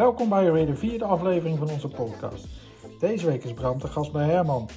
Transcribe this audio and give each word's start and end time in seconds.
Welkom 0.00 0.28
bij 0.28 0.52
weer 0.52 0.66
de 0.66 0.76
vierde 0.76 1.04
aflevering 1.04 1.58
van 1.58 1.70
onze 1.70 1.88
podcast. 1.88 2.44
Deze 3.00 3.26
week 3.26 3.44
is 3.44 3.52
Bram 3.52 3.78
te 3.78 3.86
gast 3.86 4.12
bij 4.12 4.24
Herman. 4.24 4.68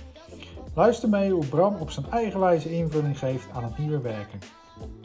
Luister 0.75 1.09
mee 1.09 1.31
hoe 1.31 1.45
Bram 1.45 1.75
op 1.75 1.89
zijn 1.89 2.05
eigen 2.11 2.39
wijze 2.39 2.71
invulling 2.71 3.19
geeft 3.19 3.49
aan 3.53 3.63
het 3.63 3.77
nieuwe 3.77 4.01
werken. 4.01 4.39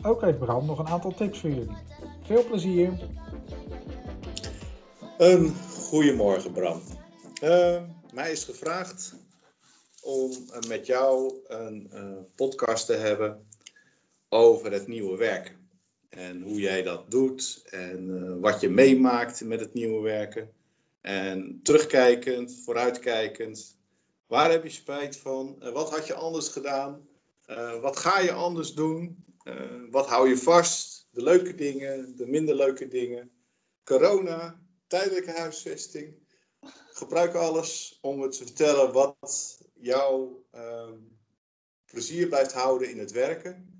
Ook 0.02 0.20
heeft 0.20 0.38
Bram 0.38 0.66
nog 0.66 0.78
een 0.78 0.88
aantal 0.88 1.14
tips 1.14 1.40
voor 1.40 1.50
jullie. 1.50 1.76
Veel 2.22 2.44
plezier! 2.44 2.92
Een 5.18 5.54
goedemorgen 5.88 6.52
Bram. 6.52 6.80
Uh, 7.42 7.82
mij 8.12 8.32
is 8.32 8.44
gevraagd 8.44 9.14
om 10.02 10.30
met 10.68 10.86
jou 10.86 11.34
een 11.46 11.90
uh, 11.94 12.16
podcast 12.34 12.86
te 12.86 12.94
hebben 12.94 13.46
over 14.28 14.72
het 14.72 14.86
nieuwe 14.86 15.16
werken. 15.16 15.57
En 16.08 16.42
hoe 16.42 16.60
jij 16.60 16.82
dat 16.82 17.10
doet 17.10 17.64
en 17.70 18.08
uh, 18.08 18.40
wat 18.40 18.60
je 18.60 18.68
meemaakt 18.68 19.44
met 19.44 19.60
het 19.60 19.74
nieuwe 19.74 20.00
werken. 20.00 20.52
En 21.00 21.60
terugkijkend, 21.62 22.60
vooruitkijkend. 22.64 23.78
Waar 24.26 24.50
heb 24.50 24.62
je 24.62 24.70
spijt 24.70 25.16
van? 25.16 25.56
Uh, 25.62 25.72
wat 25.72 25.90
had 25.90 26.06
je 26.06 26.14
anders 26.14 26.48
gedaan? 26.48 27.08
Uh, 27.46 27.80
wat 27.80 27.96
ga 27.96 28.20
je 28.20 28.32
anders 28.32 28.74
doen? 28.74 29.26
wat 29.90 30.06
hou 30.06 30.28
je 30.28 30.36
vast? 30.36 31.08
De 31.10 31.22
leuke 31.22 31.54
dingen, 31.54 32.16
de 32.16 32.26
minder 32.26 32.54
leuke 32.54 32.88
dingen. 32.88 33.30
Corona, 33.84 34.60
tijdelijke 34.86 35.30
huisvesting. 35.30 36.14
Gebruik 36.92 37.34
alles 37.34 37.98
om 38.00 38.20
het 38.20 38.32
te 38.32 38.44
vertellen 38.44 38.92
wat 38.92 39.58
jouw 39.74 40.44
plezier 41.84 42.28
blijft 42.28 42.52
houden 42.52 42.90
in 42.90 42.98
het 42.98 43.12
werken 43.12 43.77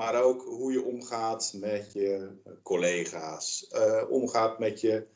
maar 0.00 0.22
ook 0.22 0.42
hoe 0.42 0.72
je 0.72 0.84
omgaat 0.84 1.52
met 1.56 1.92
je 1.92 2.28
collega's, 2.62 3.66
uh, 3.72 4.02
omgaat 4.08 4.58
met 4.58 4.80
je 4.80 5.06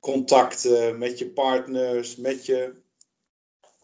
contacten, 0.00 0.98
met 0.98 1.18
je 1.18 1.30
partners, 1.30 2.16
met 2.16 2.46
je. 2.46 2.74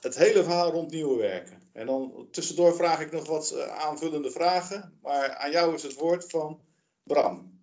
Het 0.00 0.14
hele 0.16 0.42
verhaal 0.42 0.70
rond 0.70 0.90
nieuwe 0.90 1.16
werken. 1.16 1.62
En 1.72 1.86
dan 1.86 2.28
tussendoor 2.30 2.74
vraag 2.74 3.00
ik 3.00 3.12
nog 3.12 3.26
wat 3.26 3.50
eh, 3.50 3.66
aanvullende 3.66 4.30
vragen, 4.30 4.98
maar 5.02 5.34
aan 5.34 5.50
jou 5.50 5.74
is 5.74 5.82
het 5.82 5.94
woord 5.94 6.24
van 6.30 6.60
Bram. 7.02 7.60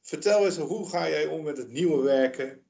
Vertel 0.00 0.44
eens, 0.44 0.56
hoe 0.56 0.88
ga 0.88 1.08
jij 1.08 1.26
om 1.26 1.42
met 1.42 1.56
het 1.56 1.70
nieuwe 1.70 2.02
werken 2.02 2.62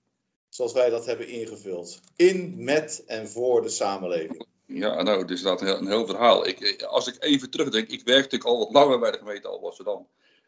zoals 0.49 0.73
wij 0.73 0.91
dat 0.91 1.07
hebben 1.07 1.29
ingevuld? 1.29 2.01
In, 2.17 2.65
met 2.65 3.05
en 3.07 3.29
voor 3.29 3.63
de 3.63 3.69
samenleving. 3.69 4.47
Ja, 4.67 5.03
nou, 5.03 5.21
het 5.21 5.31
is 5.31 5.43
inderdaad 5.43 5.61
een 5.61 5.67
heel, 5.67 5.79
een 5.79 5.87
heel 5.87 6.07
verhaal. 6.07 6.47
Ik, 6.47 6.83
als 6.83 7.07
ik 7.07 7.17
even 7.19 7.51
terugdenk, 7.51 7.89
ik 7.89 8.03
werkte 8.05 8.23
natuurlijk 8.23 8.45
al 8.45 8.59
wat 8.59 8.73
langer 8.73 8.99
bij 8.99 9.11
de 9.11 9.19
gemeente 9.19 9.49
Alblasserdam. 9.49 10.07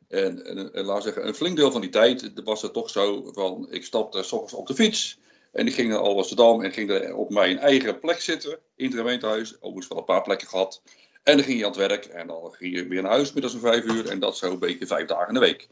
En, 0.08 0.44
en, 0.44 0.72
en 0.72 0.84
laat 0.84 1.02
zeggen, 1.02 1.26
een 1.26 1.34
flink 1.34 1.56
deel 1.56 1.70
van 1.70 1.80
die 1.80 1.90
tijd 1.90 2.32
was 2.44 2.62
het 2.62 2.72
toch 2.72 2.90
zo 2.90 3.30
van, 3.32 3.66
ik 3.70 3.84
stapte 3.84 4.22
s 4.22 4.32
ochtends 4.32 4.54
op 4.54 4.66
de 4.66 4.74
fiets 4.74 5.18
en 5.52 5.66
ik 5.66 5.74
ging 5.74 5.88
naar 5.88 5.98
Alblasserdam 5.98 6.62
en 6.62 6.72
ging 6.72 6.90
er 6.90 7.14
op 7.14 7.30
mijn 7.30 7.58
eigen 7.58 7.98
plek 7.98 8.20
zitten 8.20 8.58
in 8.76 8.86
het 8.86 8.94
gemeentehuis. 8.94 9.54
Overigens 9.56 9.88
wel 9.88 9.98
een 9.98 10.04
paar 10.04 10.22
plekken 10.22 10.48
gehad. 10.48 10.82
En 11.22 11.36
dan 11.36 11.44
ging 11.44 11.58
je 11.58 11.64
aan 11.64 11.70
het 11.70 11.88
werk 11.88 12.04
en 12.04 12.26
dan 12.26 12.52
ging 12.52 12.76
je 12.76 12.86
weer 12.86 13.02
naar 13.02 13.10
huis 13.10 13.32
middags 13.32 13.54
om 13.54 13.60
vijf 13.60 13.84
uur 13.84 14.08
en 14.08 14.20
dat 14.20 14.36
zo 14.36 14.50
een 14.50 14.58
beetje 14.58 14.86
vijf 14.86 15.06
dagen 15.06 15.28
in 15.28 15.34
de 15.34 15.40
week. 15.40 15.68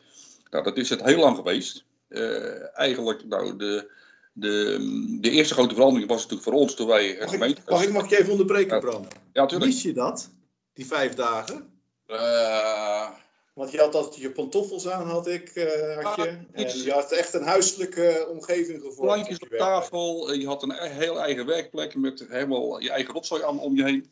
Nou, 0.50 0.64
dat 0.64 0.76
is 0.76 0.90
het 0.90 1.04
heel 1.04 1.18
lang 1.18 1.36
geweest. 1.36 1.84
Uh, 2.08 2.78
eigenlijk, 2.78 3.24
nou, 3.24 3.56
de, 3.56 3.90
de, 4.34 5.18
de 5.20 5.30
eerste 5.30 5.54
grote 5.54 5.74
verandering 5.74 6.08
was 6.08 6.22
natuurlijk 6.22 6.48
voor 6.48 6.60
ons 6.60 6.74
toen 6.74 6.86
wij 6.86 7.18
mag 7.18 7.28
gemeente... 7.28 7.60
Ik, 7.60 7.70
mag, 7.70 7.82
ik, 7.82 7.92
mag 7.92 8.10
je 8.10 8.18
even 8.18 8.30
onderbreken, 8.30 8.80
Bram? 8.80 9.06
Ja, 9.32 9.40
natuurlijk. 9.40 9.70
Mis 9.70 9.82
je 9.82 9.92
dat, 9.92 10.30
die 10.72 10.86
vijf 10.86 11.14
dagen? 11.14 11.70
Uh... 12.06 13.08
Want 13.54 13.70
je 13.70 13.78
had 13.78 13.94
altijd 13.94 14.16
je 14.16 14.30
pantoffels 14.30 14.88
aan, 14.88 15.06
had 15.06 15.26
ik. 15.26 15.54
Uh, 15.54 16.04
had 16.04 16.16
je. 16.16 16.38
En 16.52 16.82
je 16.82 16.90
had 16.90 17.12
echt 17.12 17.34
een 17.34 17.42
huiselijke 17.42 18.26
omgeving 18.30 18.80
gevonden. 18.80 19.04
Plankjes 19.04 19.38
op 19.38 19.48
tafel, 19.48 20.32
je 20.32 20.46
had 20.46 20.62
een 20.62 20.70
e-, 20.70 20.88
heel 20.88 21.20
eigen 21.20 21.46
werkplek 21.46 21.94
met 21.94 22.24
helemaal 22.28 22.80
je 22.80 22.90
eigen 22.90 23.14
rotzooi 23.14 23.42
aan 23.42 23.60
om 23.60 23.76
je 23.76 23.84
heen. 23.84 24.10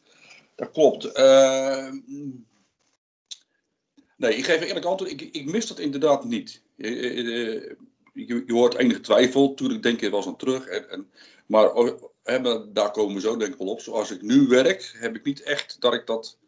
Dat 0.54 0.70
klopt. 0.70 1.19
Uh, 1.19 1.92
nee, 4.16 4.36
ik 4.36 4.44
geef 4.44 4.60
eerlijk 4.60 4.86
antwoord. 4.86 5.10
Ik, 5.12 5.20
ik 5.20 5.44
mis 5.44 5.66
dat 5.66 5.78
inderdaad 5.78 6.25
niet 6.25 6.62
je, 8.12 8.42
je 8.46 8.52
hoort 8.52 8.74
enige 8.74 9.00
twijfel. 9.00 9.54
Toen 9.54 9.70
ik 9.70 9.82
denk 9.82 10.00
je 10.00 10.10
wel 10.10 10.18
eens 10.18 10.28
aan 10.28 10.36
terug. 10.36 10.66
En, 10.66 10.90
en, 10.90 11.10
maar 11.46 11.70
he, 12.22 12.72
daar 12.72 12.90
komen 12.90 13.14
we 13.14 13.20
zo 13.20 13.36
denk 13.36 13.52
ik 13.52 13.58
wel 13.58 13.68
op. 13.68 13.80
Zoals 13.80 14.10
ik 14.10 14.22
nu 14.22 14.46
werk, 14.46 14.94
heb 14.96 15.16
ik 15.16 15.24
niet 15.24 15.42
echt 15.42 15.80
dat 15.80 15.94
ik 15.94 16.06
dat. 16.06 16.38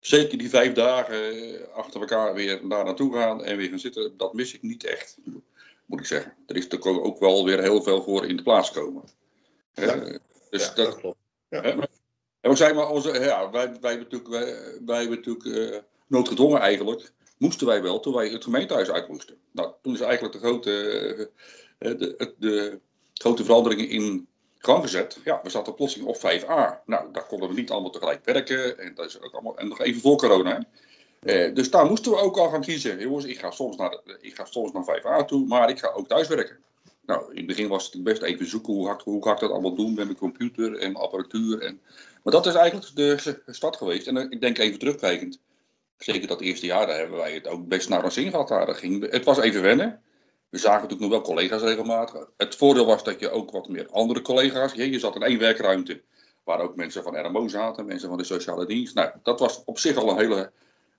Zeker 0.00 0.38
die 0.38 0.48
vijf 0.48 0.72
dagen 0.72 1.72
achter 1.72 2.00
elkaar 2.00 2.34
weer 2.34 2.68
daar 2.68 2.84
naartoe 2.84 3.12
gaan 3.12 3.44
en 3.44 3.56
weer 3.56 3.68
gaan 3.68 3.78
zitten. 3.78 4.16
Dat 4.16 4.34
mis 4.34 4.54
ik 4.54 4.62
niet 4.62 4.84
echt, 4.84 5.16
moet 5.86 6.00
ik 6.00 6.06
zeggen. 6.06 6.34
Er 6.46 6.56
is 6.56 6.68
natuurlijk 6.68 7.04
ook 7.04 7.18
wel 7.18 7.44
weer 7.44 7.62
heel 7.62 7.82
veel 7.82 8.02
voor 8.02 8.26
in 8.26 8.36
de 8.36 8.42
plaats 8.42 8.70
komen. 8.70 9.02
Ja, 9.72 9.96
uh, 9.96 10.16
dus 10.50 10.62
ja, 10.62 10.74
dat, 10.74 10.86
dat, 10.86 10.96
klopt. 10.96 11.18
Ja. 11.48 11.62
en 11.62 12.50
we 12.50 12.56
zijn 12.56 12.74
maar 12.74 12.90
onze, 12.90 13.20
ja, 13.20 13.50
wij, 13.50 13.76
wij 13.80 13.90
hebben 13.90 14.08
natuurlijk, 14.10 14.28
wij, 14.28 14.44
wij 14.84 15.00
hebben 15.00 15.16
natuurlijk 15.16 15.44
uh, 15.44 15.78
noodgedwongen 16.06 16.60
eigenlijk 16.60 17.12
moesten 17.36 17.66
wij 17.66 17.82
wel 17.82 18.00
toen 18.00 18.14
wij 18.14 18.28
het 18.28 18.44
gemeentehuis 18.44 18.90
uit 18.90 19.08
moesten. 19.08 19.36
Nou, 19.52 19.72
toen 19.82 19.94
is 19.94 20.00
eigenlijk 20.00 20.34
de 20.34 20.40
grote, 20.40 20.70
eh, 21.78 21.90
eh, 21.90 21.98
de, 21.98 22.34
de, 22.38 22.80
grote 23.14 23.44
veranderingen 23.44 23.88
in 23.88 24.26
gang 24.58 24.82
gezet. 24.82 25.18
Ja, 25.24 25.40
we 25.42 25.50
zaten 25.50 25.74
plotseling 25.74 26.08
op 26.08 26.16
5a. 26.16 26.82
Nou, 26.86 27.12
daar 27.12 27.26
konden 27.26 27.48
we 27.48 27.54
niet 27.54 27.70
allemaal 27.70 27.90
tegelijk 27.90 28.24
werken. 28.24 28.78
En, 28.78 28.94
dat 28.94 29.06
is 29.06 29.20
ook 29.20 29.32
allemaal, 29.32 29.58
en 29.58 29.68
nog 29.68 29.80
even 29.80 30.00
voor 30.00 30.16
corona. 30.16 30.64
Eh, 31.20 31.54
dus 31.54 31.70
daar 31.70 31.86
moesten 31.86 32.12
we 32.12 32.18
ook 32.18 32.36
al 32.36 32.48
gaan 32.48 32.60
kiezen. 32.60 32.98
Jongens, 32.98 33.24
ik 33.24 33.38
ga 33.38 33.50
soms 33.50 33.76
naar, 33.76 34.00
ik 34.20 34.34
ga 34.34 34.44
soms 34.44 34.72
naar 34.72 34.84
5a 34.84 35.24
toe, 35.24 35.46
maar 35.46 35.70
ik 35.70 35.78
ga 35.78 35.92
ook 35.94 36.08
thuiswerken. 36.08 36.56
Nou, 37.06 37.30
in 37.30 37.36
het 37.36 37.46
begin 37.46 37.68
was 37.68 37.92
het 37.92 38.02
best 38.02 38.22
even 38.22 38.46
zoeken 38.46 38.72
hoe 38.72 38.86
ga, 38.86 39.00
hoe 39.04 39.16
ik 39.16 39.40
dat 39.40 39.50
allemaal 39.50 39.74
doen 39.74 39.94
met 39.94 40.04
mijn 40.04 40.18
computer 40.18 40.72
en 40.72 40.92
mijn 40.92 41.04
apparatuur. 41.04 41.60
En, 41.60 41.80
maar 42.22 42.32
dat 42.32 42.46
is 42.46 42.54
eigenlijk 42.54 42.96
de 42.96 43.42
start 43.46 43.76
geweest. 43.76 44.06
En 44.06 44.30
ik 44.30 44.40
denk 44.40 44.58
even 44.58 44.78
terugkijkend 44.78 45.38
zeker 45.98 46.28
dat 46.28 46.40
eerste 46.40 46.66
jaar, 46.66 46.86
daar 46.86 46.98
hebben 46.98 47.18
wij 47.18 47.32
het 47.32 47.46
ook 47.46 47.68
best 47.68 47.88
naar 47.88 48.04
ons 48.04 48.14
zin 48.14 48.30
gehad. 48.30 48.48
Daar 48.48 48.74
ging, 48.74 49.10
het 49.10 49.24
was 49.24 49.38
even 49.38 49.62
wennen. 49.62 50.02
We 50.48 50.58
zagen 50.58 50.82
natuurlijk 50.82 51.10
nog 51.10 51.10
wel 51.10 51.34
collega's 51.34 51.62
regelmatig. 51.62 52.28
Het 52.36 52.56
voordeel 52.56 52.86
was 52.86 53.04
dat 53.04 53.20
je 53.20 53.30
ook 53.30 53.50
wat 53.50 53.68
meer 53.68 53.88
andere 53.90 54.22
collega's. 54.22 54.72
Je, 54.72 54.90
je 54.90 54.98
zat 54.98 55.14
in 55.14 55.22
één 55.22 55.38
werkruimte 55.38 56.02
waar 56.44 56.60
ook 56.60 56.76
mensen 56.76 57.02
van 57.02 57.26
RMO 57.26 57.48
zaten, 57.48 57.86
mensen 57.86 58.08
van 58.08 58.18
de 58.18 58.24
sociale 58.24 58.66
dienst. 58.66 58.94
Nou, 58.94 59.10
dat 59.22 59.40
was 59.40 59.64
op 59.64 59.78
zich 59.78 59.96
al 59.96 60.10
een 60.10 60.18
hele 60.18 60.52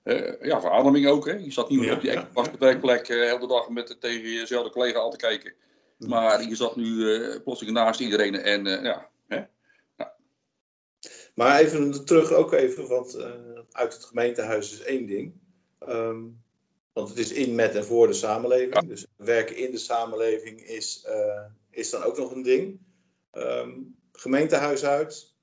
uh, 0.03 0.41
ja, 0.41 0.61
verademing 0.61 1.07
ook. 1.07 1.25
Hè. 1.25 1.33
Je 1.33 1.51
zat 1.51 1.69
niet 1.69 1.79
meer 1.79 1.93
op 1.93 2.01
die 2.01 2.11
ja, 2.11 2.29
werkplek 2.59 3.09
uh, 3.09 3.39
de 3.39 3.47
dag 3.47 3.69
met, 3.69 3.97
tegen 3.99 4.29
jezelfde 4.29 4.71
collega 4.71 4.99
al 4.99 5.11
te 5.11 5.17
kijken. 5.17 5.53
Maar 5.97 6.43
je 6.43 6.55
zat 6.55 6.75
nu 6.75 6.85
uh, 6.85 7.35
plotseling 7.43 7.77
naast 7.77 7.99
iedereen 7.99 8.35
en 8.35 8.65
ja, 8.65 9.09
maar 11.37 11.59
even 11.59 12.05
terug 12.05 12.31
ook 12.31 12.53
even, 12.53 12.87
want 12.87 13.17
uh, 13.17 13.25
uit 13.71 13.93
het 13.93 14.03
gemeentehuis 14.03 14.73
is 14.73 14.81
één 14.81 15.05
ding. 15.05 15.33
Um, 15.89 16.43
want 16.93 17.09
het 17.09 17.17
is 17.17 17.31
in, 17.31 17.55
met 17.55 17.75
en 17.75 17.85
voor 17.85 18.07
de 18.07 18.13
samenleving. 18.13 18.87
Dus 18.87 19.05
werken 19.15 19.55
in 19.55 19.71
de 19.71 19.77
samenleving 19.77 20.61
is, 20.61 21.05
uh, 21.07 21.43
is 21.69 21.89
dan 21.89 22.03
ook 22.03 22.17
nog 22.17 22.31
een 22.31 22.41
ding. 22.41 22.79
Um, 23.33 23.95
gemeentehuis 24.11 24.85
uit. 24.85 25.35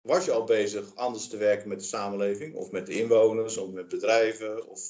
Was 0.00 0.24
je 0.24 0.32
al 0.32 0.44
bezig 0.44 0.94
anders 0.94 1.28
te 1.28 1.36
werken 1.36 1.68
met 1.68 1.78
de 1.78 1.86
samenleving? 1.86 2.54
Of 2.54 2.70
met 2.70 2.86
de 2.86 2.98
inwoners, 2.98 3.56
of 3.56 3.70
met 3.70 3.88
bedrijven? 3.88 4.68
Of... 4.68 4.80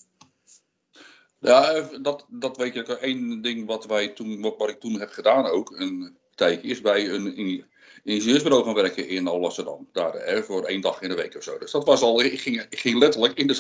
Ja, 1.39 1.81
dat, 2.03 2.27
dat 2.31 2.57
weet 2.57 2.75
je. 2.75 2.97
Eén 3.01 3.43
ding 3.43 3.67
wat, 3.67 3.87
wij 3.87 4.09
toen, 4.09 4.41
wat 4.41 4.69
ik 4.69 4.81
toen 4.81 5.01
heb 5.01 5.11
gedaan 5.11 5.47
ook, 5.47 5.71
een 5.71 6.17
tijdje, 6.35 6.69
is 6.69 6.81
bij 6.81 7.09
een 7.09 7.65
ingenieursbureau 8.05 8.65
gaan 8.65 8.75
werken 8.75 9.09
in 9.09 9.27
Alblasserdam. 9.27 9.89
Daar 9.93 10.13
hè, 10.13 10.43
voor 10.43 10.65
één 10.65 10.81
dag 10.81 11.03
in 11.03 11.09
de 11.09 11.15
week 11.15 11.37
of 11.37 11.43
zo. 11.43 11.59
Dus 11.59 11.71
dat 11.71 11.85
was 11.85 12.03
al, 12.03 12.23
ik 12.23 12.41
ging, 12.41 12.67
ik 12.71 12.79
ging 12.79 12.99
letterlijk 12.99 13.39
in 13.39 13.47
de 13.47 13.55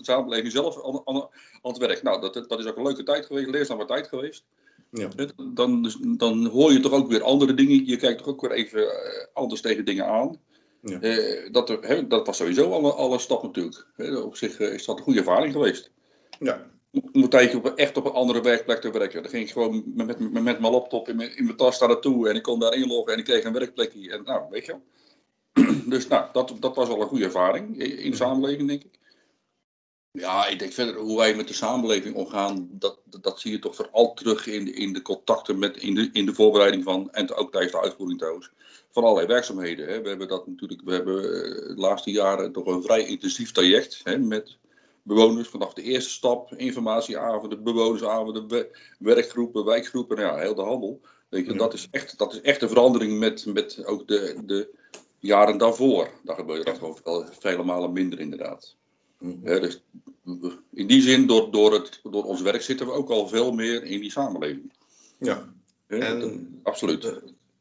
samenleving 0.00 0.52
zelf 0.52 0.84
aan, 0.84 1.00
aan, 1.04 1.16
aan 1.62 1.72
het 1.72 1.78
werk. 1.78 2.02
Nou, 2.02 2.20
dat, 2.20 2.34
dat 2.48 2.58
is 2.58 2.66
ook 2.66 2.76
een 2.76 2.82
leuke 2.82 3.02
tijd 3.02 3.26
geweest, 3.26 3.48
leerzame 3.48 3.84
tijd 3.84 4.06
geweest. 4.06 4.44
Ja. 4.90 5.08
Dan, 5.36 5.82
dus, 5.82 5.96
dan 6.00 6.46
hoor 6.46 6.72
je 6.72 6.80
toch 6.80 6.92
ook 6.92 7.08
weer 7.08 7.22
andere 7.22 7.54
dingen. 7.54 7.86
Je 7.86 7.96
kijkt 7.96 8.18
toch 8.18 8.28
ook 8.28 8.40
weer 8.40 8.52
even 8.52 8.82
eh, 8.82 9.26
anders 9.32 9.60
tegen 9.60 9.84
dingen 9.84 10.06
aan. 10.06 10.40
Ja. 10.82 11.00
Eh, 11.00 11.52
dat, 11.52 11.68
hè, 11.80 12.06
dat 12.06 12.26
was 12.26 12.36
sowieso 12.36 12.72
al, 12.72 12.94
al 12.94 13.12
een 13.12 13.20
stap 13.20 13.42
natuurlijk. 13.42 13.86
op 14.24 14.36
zich 14.36 14.60
eh, 14.60 14.72
is 14.72 14.84
dat 14.84 14.98
een 14.98 15.04
goede 15.04 15.18
ervaring 15.18 15.52
geweest. 15.52 15.90
Ja 16.38 16.70
tijdje 17.28 17.56
op, 17.56 17.66
echt 17.66 17.96
op 17.96 18.04
een 18.04 18.12
andere 18.12 18.40
werkplek 18.40 18.80
te 18.80 18.90
werken. 18.90 19.22
Dan 19.22 19.30
ging 19.30 19.44
ik 19.44 19.52
gewoon 19.52 19.82
met, 19.94 20.06
met, 20.06 20.30
met, 20.32 20.60
mijn 20.60 20.72
laptop 20.72 21.08
in 21.08 21.16
mijn, 21.16 21.36
in 21.36 21.44
mijn 21.44 21.56
tas 21.56 21.78
daar 21.78 21.88
naartoe 21.88 22.28
en 22.28 22.36
ik 22.36 22.42
kon 22.42 22.60
daar 22.60 22.74
inloggen 22.74 23.12
en 23.12 23.18
ik 23.18 23.24
kreeg 23.24 23.44
een 23.44 23.52
werkplekje. 23.52 24.10
En 24.10 24.22
nou, 24.24 24.42
weet 24.50 24.66
je 24.66 24.72
wel. 24.72 24.82
dus 25.92 26.08
nou, 26.08 26.28
dat, 26.32 26.54
dat 26.60 26.76
was 26.76 26.88
al 26.88 27.00
een 27.00 27.06
goede 27.06 27.24
ervaring 27.24 27.78
in 27.78 28.10
de 28.10 28.16
samenleving, 28.16 28.68
denk 28.68 28.84
ik. 28.84 28.98
Ja, 30.12 30.46
ik 30.46 30.58
denk 30.58 30.72
verder 30.72 30.96
hoe 30.96 31.16
wij 31.16 31.34
met 31.34 31.48
de 31.48 31.54
samenleving 31.54 32.14
omgaan, 32.14 32.68
dat, 32.70 32.98
dat, 33.20 33.40
zie 33.40 33.52
je 33.52 33.58
toch 33.58 33.74
vooral 33.74 34.14
terug 34.14 34.46
in 34.46 34.64
de, 34.64 34.72
in 34.72 34.92
de 34.92 35.02
contacten 35.02 35.58
met, 35.58 35.76
in 35.76 35.94
de, 35.94 36.10
in 36.12 36.26
de 36.26 36.34
voorbereiding 36.34 36.84
van, 36.84 37.10
en 37.10 37.32
ook 37.32 37.52
tijdens 37.52 37.72
de 37.72 37.80
uitvoering 37.80 38.18
trouwens, 38.18 38.50
van 38.90 39.02
allerlei 39.02 39.26
werkzaamheden. 39.26 39.88
Hè. 39.88 40.02
We 40.02 40.08
hebben 40.08 40.28
dat 40.28 40.46
natuurlijk, 40.46 40.80
we 40.84 40.92
hebben 40.92 41.24
eh, 41.24 41.68
de 41.68 41.80
laatste 41.80 42.10
jaren 42.10 42.52
toch 42.52 42.66
een 42.66 42.82
vrij 42.82 43.06
intensief 43.06 43.52
traject 43.52 44.00
hè, 44.04 44.18
met 44.18 44.58
bewoners 45.02 45.48
vanaf 45.48 45.72
de 45.72 45.82
eerste 45.82 46.10
stap, 46.10 46.54
informatieavonden, 46.54 47.62
bewonersavonden, 47.62 48.68
werkgroepen, 48.98 49.64
wijkgroepen, 49.64 50.16
nou 50.16 50.28
ja, 50.36 50.42
heel 50.42 50.54
de 50.54 50.62
handel. 50.62 51.00
Weet 51.28 51.46
je, 51.46 51.52
Ja. 51.52 51.58
dat, 51.58 51.72
is 51.74 51.88
echt, 51.90 52.18
dat 52.18 52.32
is 52.32 52.40
echt 52.40 52.62
een 52.62 52.68
verandering 52.68 53.18
met, 53.18 53.46
met 53.46 53.84
ook 53.86 54.08
de, 54.08 54.40
de 54.44 54.70
jaren 55.18 55.58
daarvoor. 55.58 56.10
Daar 56.24 56.36
gebeurt 56.36 56.66
dat 56.66 56.78
gewoon 56.78 56.98
wel 57.04 57.26
vele 57.40 57.62
malen 57.62 57.92
minder 57.92 58.20
inderdaad. 58.20 58.76
Hè, 59.42 59.60
dus 59.60 59.82
in 60.72 60.86
die 60.86 61.02
zin, 61.02 61.26
door, 61.26 61.50
door, 61.50 61.72
het, 61.72 62.00
door 62.02 62.24
ons 62.24 62.40
werk 62.40 62.62
zitten 62.62 62.86
we 62.86 62.92
ook 62.92 63.10
al 63.10 63.28
veel 63.28 63.52
meer 63.52 63.84
in 63.84 64.00
die 64.00 64.10
samenleving. 64.10 64.72
Ja. 65.18 65.52
En- 65.86 66.20
dat- 66.20 66.32
absoluut. 66.62 67.00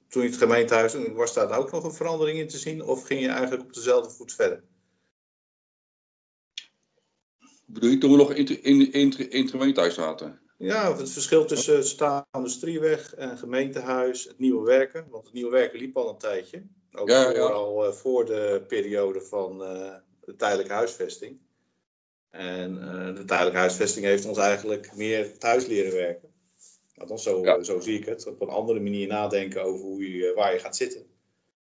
Toen 0.08 0.24
je 0.24 0.30
het 0.30 0.38
gemeentehuis, 0.38 0.96
was 1.14 1.34
daar 1.34 1.60
ook 1.60 1.72
nog 1.72 1.84
een 1.84 1.92
verandering 1.92 2.40
in 2.40 2.48
te 2.48 2.58
zien? 2.58 2.84
Of 2.84 3.06
ging 3.06 3.22
je 3.22 3.28
eigenlijk 3.28 3.62
op 3.64 3.74
dezelfde 3.74 4.10
voet 4.14 4.34
verder? 4.34 4.64
Bedoel 7.72 7.90
je 7.90 7.98
toen 7.98 8.12
we 8.12 8.18
nog 8.18 8.34
in, 8.34 8.64
in, 8.64 8.92
in, 8.92 9.30
in 9.30 9.42
het 9.42 9.50
gemeentehuis 9.52 9.94
zaten? 9.94 10.40
Ja, 10.58 10.98
het 10.98 11.12
verschil 11.12 11.46
tussen 11.46 11.76
het 11.76 11.88
staande 11.88 12.50
Strieweg 12.50 13.14
en 13.16 13.38
gemeentehuis, 13.38 14.24
het 14.24 14.40
nieuwe 14.40 14.66
werken. 14.66 15.06
Want 15.10 15.26
het 15.26 15.34
nieuwe 15.34 15.52
werken 15.52 15.80
liep 15.80 15.98
al 15.98 16.10
een 16.10 16.18
tijdje. 16.18 16.64
Ook 16.92 17.10
Ja, 17.10 17.24
voor, 17.24 17.34
ja. 17.34 17.42
al 17.46 17.86
eh, 17.86 17.92
voor 17.92 18.26
de 18.26 18.64
periode 18.68 19.22
van 19.22 19.64
eh, 19.64 19.96
de 20.26 20.36
tijdelijke 20.36 20.74
huisvesting. 20.74 21.38
En 22.30 22.82
eh, 22.82 23.16
de 23.16 23.26
tijdelijke 23.26 23.60
huisvesting 23.60 24.06
heeft 24.06 24.26
ons 24.26 24.38
eigenlijk 24.38 24.96
meer 24.96 25.38
thuis 25.38 25.66
leren 25.66 25.94
werken. 25.94 26.30
Althans, 26.96 27.24
zo, 27.24 27.42
Ja. 27.44 27.64
zo 27.64 27.80
zie 27.80 27.98
ik 28.00 28.06
het. 28.06 28.28
Op 28.28 28.42
een 28.42 28.50
andere 28.50 28.80
manier 28.80 29.08
nadenken 29.08 29.64
over 29.64 29.86
hoe 29.86 30.16
je, 30.18 30.32
waar 30.36 30.54
je 30.54 30.60
gaat 30.60 30.76
zitten. 30.76 31.06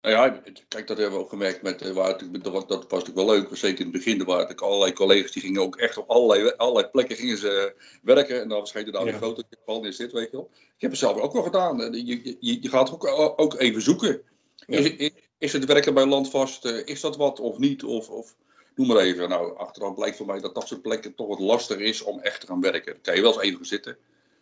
Nou 0.01 0.15
ja, 0.15 0.41
kijk, 0.67 0.87
dat 0.87 0.97
hebben 0.97 1.17
we 1.17 1.23
ook 1.23 1.29
gemerkt. 1.29 1.61
Met, 1.61 1.81
eh, 1.81 1.91
waar 1.91 2.17
dat, 2.31 2.51
was- 2.53 2.67
dat 2.67 2.91
was 2.91 3.03
natuurlijk 3.03 3.15
wel 3.27 3.35
leuk. 3.35 3.57
Zeker 3.57 3.79
in 3.79 3.83
het 3.85 3.95
begin 3.95 4.19
er 4.19 4.25
waren 4.25 4.55
allerlei 4.55 4.93
collega's 4.93 5.31
die 5.31 5.41
gingen 5.41 5.61
ook 5.61 5.75
echt 5.75 5.97
op 5.97 6.09
allerlei, 6.09 6.53
allerlei 6.57 6.87
plekken 6.87 7.15
gingen 7.15 7.37
ze 7.37 7.73
werken. 8.01 8.41
En 8.41 8.47
dan 8.49 8.57
verscheen 8.57 8.91
daar 8.91 9.05
Ja. 9.05 9.13
een 9.13 9.19
foto 9.19 9.41
van 9.65 9.85
is 9.85 9.97
dit, 9.97 10.11
weet 10.11 10.31
je 10.31 10.37
wel. 10.37 10.49
Ik 10.53 10.81
heb 10.81 10.89
het 10.91 10.99
zelf 10.99 11.17
ook 11.17 11.33
wel 11.33 11.43
gedaan. 11.43 11.81
Eh, 11.81 12.05
Je, 12.07 12.37
je, 12.39 12.57
je 12.61 12.69
gaat 12.69 12.91
ook, 12.93 13.07
ook 13.39 13.59
even 13.59 13.81
zoeken. 13.81 14.21
Ja. 14.67 14.77
Is, 14.77 14.95
is, 14.95 15.11
is 15.37 15.53
het 15.53 15.65
werken 15.65 15.93
bij 15.93 16.05
Landvast, 16.05 16.65
eh, 16.65 16.85
is 16.85 17.01
dat 17.01 17.17
wat 17.17 17.39
of 17.39 17.57
niet? 17.57 17.83
Of, 17.83 18.09
of 18.09 18.35
noem 18.75 18.87
maar 18.87 18.97
even. 18.97 19.29
Nou, 19.29 19.57
achteraf 19.57 19.95
blijkt 19.95 20.17
voor 20.17 20.25
mij 20.25 20.39
dat 20.39 20.55
dat 20.55 20.67
soort 20.67 20.81
plekken 20.81 21.15
toch 21.15 21.27
wat 21.27 21.39
lastig 21.39 21.77
is 21.77 22.01
om 22.01 22.19
echt 22.19 22.41
te 22.41 22.47
gaan 22.47 22.61
werken. 22.61 22.93
Dan 22.93 23.01
kan 23.01 23.15
je 23.15 23.21
wel 23.21 23.33
eens 23.33 23.41
even 23.41 23.55
gaan 23.55 23.65
zitten. 23.65 23.97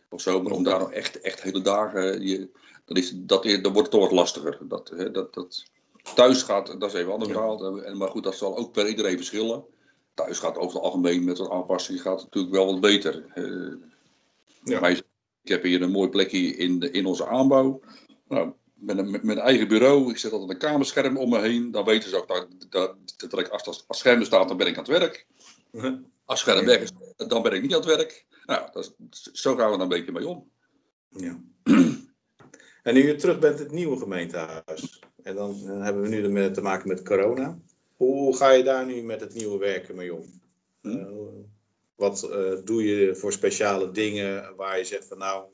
Of 0.10 0.22
zo, 0.22 0.42
maar 0.42 0.52
om 0.52 0.64
daar 0.64 0.80
nog 0.80 0.92
echt, 0.92 1.22
echt 1.22 1.42
hele 1.42 1.62
dagen. 1.62 2.28
Je, 2.28 2.50
dat 2.86 2.98
is, 2.98 3.12
dat, 3.16 3.44
dan 3.44 3.62
wordt 3.62 3.78
het 3.78 3.92
toch 3.92 4.02
wat 4.02 4.12
lastiger. 4.12 4.58
Dat, 4.62 4.90
hè, 4.96 5.12
dat, 5.12 5.34
dat, 5.34 5.64
thuis 6.16 6.44
gaat, 6.44 6.80
dat 6.80 6.90
is 6.90 6.94
even 6.94 7.06
een 7.08 7.14
ander 7.14 7.28
Ja. 7.28 7.34
verhaal. 7.34 7.84
En, 7.84 7.98
maar 7.98 8.10
goed, 8.10 8.24
dat 8.24 8.36
zal 8.36 8.58
ook 8.58 8.72
per 8.72 8.88
iedereen 8.88 9.18
verschillen. 9.18 9.64
Thuis 10.14 10.40
gaat 10.40 10.58
over 10.58 10.76
het 10.76 10.84
algemeen 10.84 11.24
met 11.24 11.40
een 11.40 11.52
aanpassing 11.52 12.02
gaat 12.02 12.16
het 12.22 12.24
natuurlijk 12.24 12.54
wel 12.54 12.66
wat 12.66 12.82
beter. 12.82 13.26
Eh, 13.34 13.74
Ja. 14.64 14.80
maar 14.80 14.92
ik 14.92 15.04
heb 15.44 15.64
hier 15.64 15.82
een 15.82 15.92
mooi 15.92 16.10
plekje 16.10 16.40
in, 16.56 16.80
de, 16.80 16.92
in 16.92 17.06
onze 17.06 17.28
aanbouw. 17.28 17.80
Nou, 18.28 18.52
met, 18.74 18.98
een, 18.98 19.12
met 19.12 19.24
mijn 19.24 19.38
eigen 19.40 19.68
bureau. 19.68 20.10
Ik 20.10 20.18
zet 20.18 20.32
altijd 20.32 20.50
een 20.50 20.58
kamerscherm 20.70 21.18
om 21.18 21.30
me 21.30 21.40
heen. 21.40 21.72
Dan 21.72 21.86
weten 21.86 22.10
ze 22.10 22.18
ook 22.18 22.28
dat, 22.28 22.48
dat, 22.70 22.96
dat 23.18 23.40
ik 23.40 23.48
als, 23.48 23.86
als, 23.88 24.00
scherm 24.00 24.20
er 24.20 24.26
staat, 24.26 24.48
dan 24.48 24.58
ben 24.58 24.68
ik 24.68 24.78
aan 24.78 24.84
het 24.84 24.98
werk. 25.00 25.26
Als 26.26 26.40
scherm 26.40 26.66
weg 26.66 26.82
is, 26.82 26.90
dan 27.27 27.42
ben 27.42 27.51
ik 27.51 27.62
niet 27.62 27.74
aan 27.74 27.80
het 27.80 27.95
werk. 27.95 28.25
Nou, 28.45 28.71
dat 28.71 28.95
is- 29.10 29.21
zo 29.31 29.56
gaan 29.56 29.69
we 29.69 29.75
er 29.75 29.81
een 29.81 29.88
beetje 29.88 30.12
mee 30.12 30.27
om. 30.27 30.51
Ja. 31.10 31.39
En 32.83 32.94
nu 32.94 33.07
je 33.07 33.16
terug 33.16 33.39
bent 33.39 33.57
in 33.60 33.63
het 33.63 33.74
nieuwe 33.74 33.98
gemeentehuis. 33.98 35.04
En 35.24 35.36
dan 35.36 35.56
hebben 35.66 36.01
we 36.01 36.07
nu 36.07 36.51
te 36.51 36.62
maken 36.62 36.88
met 36.88 37.04
corona. 37.04 37.60
Hoe 37.95 38.36
ga 38.36 38.51
je 38.51 38.63
daar 38.63 38.86
nu 38.86 39.01
met 39.01 39.21
het 39.21 39.33
nieuwe 39.33 39.57
werken 39.57 39.95
mee 39.95 40.13
om? 40.13 40.42
Hm. 40.81 40.98
Eh, 40.98 41.07
wat 41.95 42.24
eh, 42.24 42.54
doe 42.63 42.83
je 42.83 43.16
voor 43.16 43.31
speciale 43.33 43.92
dingen 43.92 44.56
waar 44.56 44.77
je 44.77 44.83
zegt 44.83 45.06
van 45.06 45.18
nou, 45.18 45.45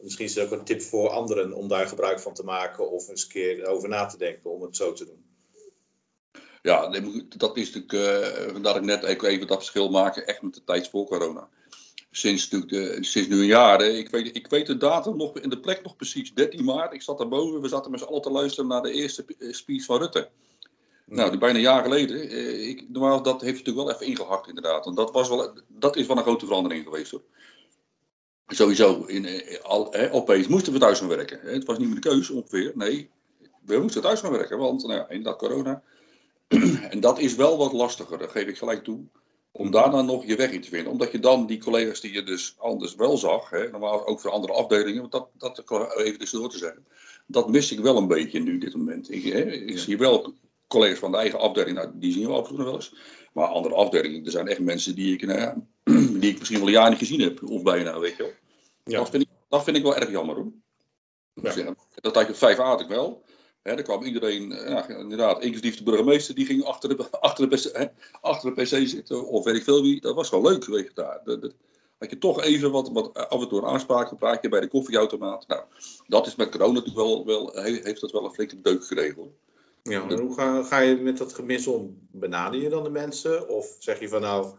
misschien 0.00 0.24
is 0.24 0.36
er 0.36 0.44
ook 0.44 0.50
een 0.50 0.64
tip 0.64 0.82
voor 0.82 1.08
anderen 1.08 1.52
om 1.52 1.68
daar 1.68 1.86
gebruik 1.86 2.20
van 2.20 2.34
te 2.34 2.44
maken 2.44 2.90
of 2.90 3.08
eens 3.08 3.22
een 3.22 3.28
keer 3.28 3.66
over 3.66 3.88
na 3.88 4.06
te 4.06 4.18
denken 4.18 4.50
om 4.50 4.62
het 4.62 4.76
zo 4.76 4.92
te 4.92 5.04
doen. 5.04 5.23
Ja, 6.64 6.88
dat 7.36 7.56
is 7.56 7.72
natuurlijk, 7.72 7.92
eh 7.92 8.52
vandaar 8.52 8.72
dat 8.72 8.82
ik 8.82 8.88
net 8.88 9.02
even 9.02 9.46
dat 9.46 9.56
verschil 9.58 9.90
maken, 9.90 10.26
echt 10.26 10.42
met 10.42 10.54
de 10.54 10.64
tijd 10.64 10.88
voor 10.88 11.06
corona. 11.06 11.48
Sinds, 12.10 12.50
natuurlijk 12.50 12.72
de, 12.72 13.04
sinds 13.04 13.28
nu 13.28 13.38
een 13.40 13.46
jaar, 13.46 13.80
ik, 13.82 14.08
weet, 14.10 14.36
ik 14.36 14.46
weet 14.46 14.66
de 14.66 14.76
datum 14.76 15.16
nog, 15.16 15.38
in 15.38 15.48
de 15.50 15.60
plek 15.60 15.82
nog 15.82 15.96
precies, 15.96 16.34
13 16.34 16.64
maart. 16.64 16.92
Ik 16.92 17.02
zat 17.02 17.18
daarboven, 17.18 17.60
we 17.60 17.68
zaten 17.68 17.90
met 17.90 18.00
z'n 18.00 18.06
allen 18.06 18.22
te 18.22 18.30
luisteren 18.30 18.68
naar 18.68 18.82
de 18.82 18.92
eerste 18.92 19.24
eh, 19.38 19.52
speech 19.52 19.84
van 19.84 19.98
Rutte. 19.98 20.28
Nou, 21.06 21.30
die 21.30 21.38
bijna 21.38 21.56
een 21.56 21.62
jaar 21.62 21.82
geleden. 21.82 22.28
eh, 22.28 22.68
Ik, 22.68 22.84
normaal, 22.88 23.22
dat 23.22 23.40
heeft 23.40 23.58
natuurlijk 23.58 23.86
wel 23.86 23.94
even 23.94 24.06
ingehakt 24.06 24.48
inderdaad. 24.48 24.84
Want 24.84 24.96
dat, 24.96 25.10
was 25.12 25.28
wel, 25.28 25.58
dat 25.68 25.96
is 25.96 26.06
wel 26.06 26.16
een 26.16 26.22
grote 26.22 26.46
verandering 26.46 26.84
geweest 26.84 27.10
hoor. 27.10 27.22
Sowieso, 28.46 29.04
in, 29.04 29.24
eh, 29.26 29.60
al, 29.62 29.92
hè, 29.92 30.12
opeens 30.12 30.46
moesten 30.46 30.72
we 30.72 30.78
thuis 30.78 30.98
gaan 30.98 31.08
werken. 31.08 31.40
hè. 31.40 31.50
Het 31.52 31.64
was 31.64 31.78
niet 31.78 31.86
meer 31.86 32.00
de 32.00 32.08
keuze 32.08 32.32
ongeveer. 32.34 32.72
Nee, 32.74 33.10
we 33.64 33.78
moesten 33.78 34.02
thuis 34.02 34.20
gaan 34.20 34.32
werken. 34.32 34.58
Want 34.58 34.82
nou 34.86 34.94
ja, 34.94 35.08
inderdaad 35.08 35.38
corona. 35.38 35.82
en 36.90 37.00
dat 37.00 37.18
is 37.18 37.34
wel 37.34 37.56
wat 37.58 37.72
lastiger, 37.72 38.18
dat 38.18 38.30
geef 38.30 38.46
ik 38.46 38.58
gelijk 38.58 38.84
toe. 38.84 39.04
Om 39.52 39.70
daar 39.70 39.90
dan 39.90 40.06
nog 40.06 40.26
je 40.26 40.36
weg 40.36 40.50
in 40.50 40.60
te 40.60 40.68
vinden. 40.68 40.92
Omdat 40.92 41.12
je 41.12 41.18
dan 41.18 41.46
die 41.46 41.58
collega's 41.58 42.00
die 42.00 42.12
je 42.12 42.22
dus 42.22 42.54
anders 42.58 42.94
wel 42.94 43.16
zag. 43.16 43.50
Hè, 43.50 43.70
normaal 43.70 44.06
ook 44.06 44.20
voor 44.20 44.30
andere 44.30 44.52
afdelingen. 44.52 45.00
Want 45.00 45.12
dat, 45.12 45.28
dat 45.64 45.96
even 45.98 46.18
tussendoor 46.18 46.50
te 46.50 46.58
zeggen. 46.58 46.86
Dat 47.26 47.48
mis 47.48 47.72
ik 47.72 47.80
wel 47.80 47.96
een 47.96 48.06
beetje 48.06 48.40
nu 48.40 48.58
dit 48.58 48.74
moment. 48.74 49.10
Ik, 49.10 49.24
hè, 49.24 49.40
ik 49.52 49.70
Ja. 49.70 49.76
zie 49.78 49.98
wel 49.98 50.34
collega's 50.66 50.98
van 50.98 51.10
de 51.10 51.16
eigen 51.16 51.38
afdeling. 51.38 51.76
Nou, 51.76 51.90
die 51.94 52.12
zien 52.12 52.26
we 52.26 52.32
af 52.32 52.42
en 52.42 52.48
toe 52.48 52.56
nog 52.56 52.66
wel 52.66 52.74
eens. 52.74 52.94
Maar 53.32 53.46
andere 53.46 53.74
afdelingen, 53.74 54.24
er 54.24 54.30
zijn 54.30 54.48
echt 54.48 54.60
mensen 54.60 54.94
die 54.94 55.14
ik, 55.14 55.26
nou 55.26 55.38
ja, 55.38 55.56
die 56.20 56.30
ik 56.30 56.38
misschien 56.38 56.58
wel 56.58 56.66
een 56.66 56.72
jaar 56.72 56.90
niet 56.90 56.98
gezien 56.98 57.20
heb. 57.20 57.42
Of 57.42 57.62
bijna, 57.62 57.98
weet 57.98 58.16
je 58.16 58.22
wel. 58.22 58.32
Ja. 58.84 58.98
Dat, 58.98 59.10
vind 59.10 59.22
ik, 59.22 59.28
dat 59.48 59.64
vind 59.64 59.76
ik 59.76 59.82
wel 59.82 59.96
erg 59.96 60.10
jammer 60.10 60.34
hoor. 60.34 60.52
Ja. 61.34 61.54
Dus 61.54 61.64
dat 61.94 62.14
had 62.14 62.26
je 62.26 62.32
op 62.32 62.38
vijf 62.38 62.58
aardig 62.58 62.86
wel. 62.86 63.22
Hè, 63.64 63.74
daar 63.74 63.84
kwam 63.84 64.02
iedereen, 64.02 64.52
eh, 64.52 64.68
ja, 64.68 64.88
inderdaad, 64.88 65.42
inclusief 65.42 65.76
de 65.76 65.82
burgemeester, 65.82 66.34
die 66.34 66.46
ging 66.46 66.64
achter 66.64 66.96
de, 66.96 67.10
achter, 67.20 67.48
de, 67.50 67.56
PC 67.56 67.76
hè, 67.76 67.86
achter 68.20 68.54
de 68.54 68.62
pc 68.62 68.88
zitten. 68.88 69.26
Of 69.26 69.44
weet 69.44 69.56
ik 69.56 69.62
veel 69.62 69.82
wie. 69.82 70.00
Dat 70.00 70.14
was 70.14 70.28
gewoon 70.28 70.52
leuk, 70.52 70.64
weet 70.64 70.86
je 70.86 70.90
daar. 70.94 71.20
Dat, 71.24 71.42
dat- 71.42 71.54
had 71.98 72.10
je 72.10 72.18
toch 72.18 72.42
even 72.42 72.70
wat, 72.70 72.90
wat 72.92 73.28
af 73.28 73.40
en 73.42 73.48
toe 73.48 73.58
een 73.58 73.68
aanspraak, 73.68 74.10
een 74.10 74.16
praatje 74.16 74.48
bij 74.48 74.60
de 74.60 74.68
koffieautomaat. 74.68 75.46
Nou, 75.48 75.62
dat 76.06 76.26
is 76.26 76.34
met 76.36 76.50
corona 76.50 76.72
natuurlijk 76.72 76.96
wel, 76.96 77.26
wel 77.26 77.52
he- 77.52 77.80
heeft 77.82 78.00
dat 78.00 78.10
wel 78.12 78.24
een 78.24 78.32
flinke 78.34 78.60
deuk 78.60 78.84
gekregen 78.84 79.14
hoor. 79.14 79.30
Ja, 79.82 80.08
en 80.08 80.18
hoe 80.18 80.34
ga, 80.34 80.62
ga 80.62 80.78
je 80.78 80.96
met 80.96 81.18
dat 81.18 81.34
gemis 81.34 81.66
om? 81.66 81.98
Benader 82.10 82.60
je 82.60 82.68
dan 82.68 82.82
de 82.82 82.90
mensen? 82.90 83.48
Of 83.48 83.76
zeg 83.78 84.00
je 84.00 84.08
van 84.08 84.20
nou, 84.20 84.54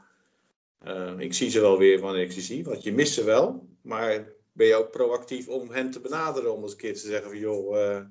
eh, 0.79 1.13
ik 1.17 1.33
zie 1.33 1.49
ze 1.49 1.59
wel 1.59 1.77
weer 1.77 1.99
wanneer 1.99 2.23
ik 2.23 2.31
ze 2.31 2.41
zie, 2.41 2.63
want 2.63 2.83
je 2.83 2.93
mist 2.93 3.13
ze 3.13 3.23
wel. 3.23 3.67
Maar 3.81 4.31
ben 4.51 4.67
je 4.67 4.75
ook 4.75 4.91
proactief 4.91 5.47
om 5.47 5.69
hen 5.71 5.91
te 5.91 5.99
benaderen 5.99 6.53
om 6.53 6.61
eens 6.63 6.71
een 6.71 6.77
keer 6.77 6.93
te 6.93 6.99
zeggen 7.07 7.29
van 7.29 7.39
joh, 7.39 7.81
eh, 7.81 8.01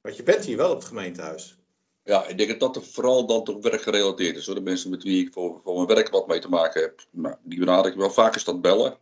want 0.00 0.16
je 0.16 0.22
bent 0.22 0.44
hier 0.44 0.56
wel 0.56 0.70
op 0.70 0.78
het 0.78 0.88
gemeentehuis. 0.88 1.58
Ja, 2.04 2.26
ik 2.26 2.38
denk 2.38 2.50
dat 2.50 2.60
dat 2.60 2.76
er 2.76 2.90
vooral 2.90 3.26
dan 3.26 3.44
toch 3.44 3.62
werkgerelateerd 3.62 4.36
is. 4.36 4.46
Hoor. 4.46 4.54
De 4.54 4.60
mensen 4.60 4.90
met 4.90 5.02
wie 5.02 5.26
ik 5.26 5.32
voor, 5.32 5.60
voor 5.64 5.74
mijn 5.74 5.86
werk 5.86 6.10
wat 6.10 6.26
mee 6.26 6.38
te 6.38 6.48
maken 6.48 6.82
heb, 6.82 7.06
nou, 7.10 7.34
die 7.42 7.58
benader 7.58 7.90
ik 7.90 7.98
wel. 7.98 8.10
Vaak 8.10 8.34
is 8.34 8.44
dat 8.44 8.60
bellen. 8.60 8.98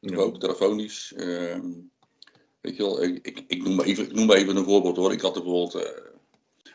Ja. 0.00 0.16
Ook 0.16 0.40
telefonisch. 0.40 1.12
Ehm, 1.16 1.70
weet 2.60 2.76
je 2.76 2.82
wel, 2.82 3.02
ik, 3.02 3.26
ik, 3.26 3.44
ik, 3.46 3.62
noem 3.62 3.74
maar 3.74 3.84
even, 3.84 4.04
ik 4.04 4.12
noem 4.12 4.26
maar 4.26 4.36
even 4.36 4.56
een 4.56 4.64
voorbeeld 4.64 4.96
hoor. 4.96 5.12
Ik 5.12 5.20
had 5.20 5.32
bijvoorbeeld, 5.32 5.74
eh, 5.74 5.90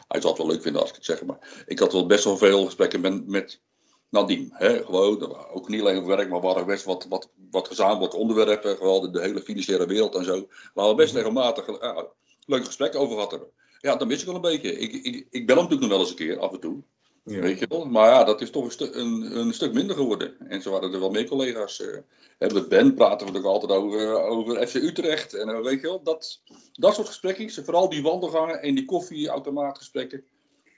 hij 0.07 0.22
zal 0.22 0.29
het 0.29 0.39
wel 0.39 0.48
leuk 0.48 0.62
vinden 0.62 0.81
als 0.81 0.89
ik 0.89 0.96
het 0.96 1.05
zeg, 1.05 1.24
maar 1.24 1.63
ik 1.65 1.79
had 1.79 1.93
wel 1.93 2.05
best 2.05 2.24
wel 2.24 2.38
veel 2.38 2.65
gesprekken 2.65 3.01
met, 3.01 3.27
met 3.27 3.62
Nadim. 4.10 4.50
Hè? 4.53 4.84
Gewoon, 4.84 5.36
ook 5.53 5.69
niet 5.69 5.81
alleen 5.81 5.98
over 5.98 6.15
werk, 6.15 6.29
maar 6.29 6.39
we 6.39 6.46
hadden 6.46 6.65
best 6.65 6.86
wat, 6.86 7.05
wat, 7.10 7.29
wat 7.51 7.67
gezamenlijke 7.67 8.17
onderwerpen. 8.17 8.77
Gewoon 8.77 9.01
de, 9.01 9.10
de 9.10 9.22
hele 9.22 9.41
financiële 9.41 9.86
wereld 9.86 10.15
en 10.15 10.25
zo. 10.25 10.48
Waar 10.74 10.88
we 10.88 10.96
best 10.96 11.13
regelmatig 11.13 11.67
uh, 11.67 12.01
leuke 12.46 12.65
gesprekken 12.65 13.00
over 13.00 13.17
hadden. 13.17 13.41
Ja, 13.79 13.96
dat 13.96 14.07
mis 14.07 14.19
ik 14.19 14.25
wel 14.25 14.36
een 14.36 14.41
beetje. 14.41 14.72
Ik, 14.79 14.93
ik, 14.93 15.27
ik 15.29 15.46
bel 15.46 15.55
hem 15.55 15.63
natuurlijk 15.63 15.81
nog 15.81 15.89
wel 15.89 16.00
eens 16.00 16.10
een 16.10 16.15
keer, 16.15 16.39
af 16.39 16.53
en 16.53 16.60
toe. 16.60 16.84
Ja. 17.24 17.39
Weet 17.39 17.60
je 17.60 17.67
wel? 17.69 17.86
Maar 17.86 18.10
ja, 18.10 18.24
dat 18.24 18.41
is 18.41 18.50
toch 18.50 18.63
een, 18.63 18.72
stu 18.72 18.86
een, 18.91 19.38
een 19.38 19.53
stuk 19.53 19.74
minder 19.74 19.96
geworden. 19.96 20.50
En 20.50 20.62
zo 20.62 20.72
waren 20.72 20.93
er 20.93 21.00
wel 21.00 21.10
meer 21.12 21.27
collega's. 21.27 21.81
eh 21.81 21.98
hè, 22.38 22.53
met 22.53 22.69
Ben 22.69 22.93
praten 22.93 23.27
we 23.27 23.34
natuurlijk 23.34 23.53
altijd 23.53 23.72
over, 23.72 24.22
over 24.22 24.67
FC 24.67 24.75
Utrecht. 24.75 25.34
En 25.34 25.50
eh, 25.50 25.62
weet 25.62 25.81
je 25.81 25.88
wel, 25.88 26.03
dat, 26.03 26.41
dat 26.74 26.96
soort 26.96 27.07
gesprekjes. 27.07 27.62
Vooral 27.63 27.89
die 27.89 28.01
wandelgangen 28.01 28.62
en 28.62 28.75
die 28.75 28.86
koffieautomaatgesprekken. 28.86 30.24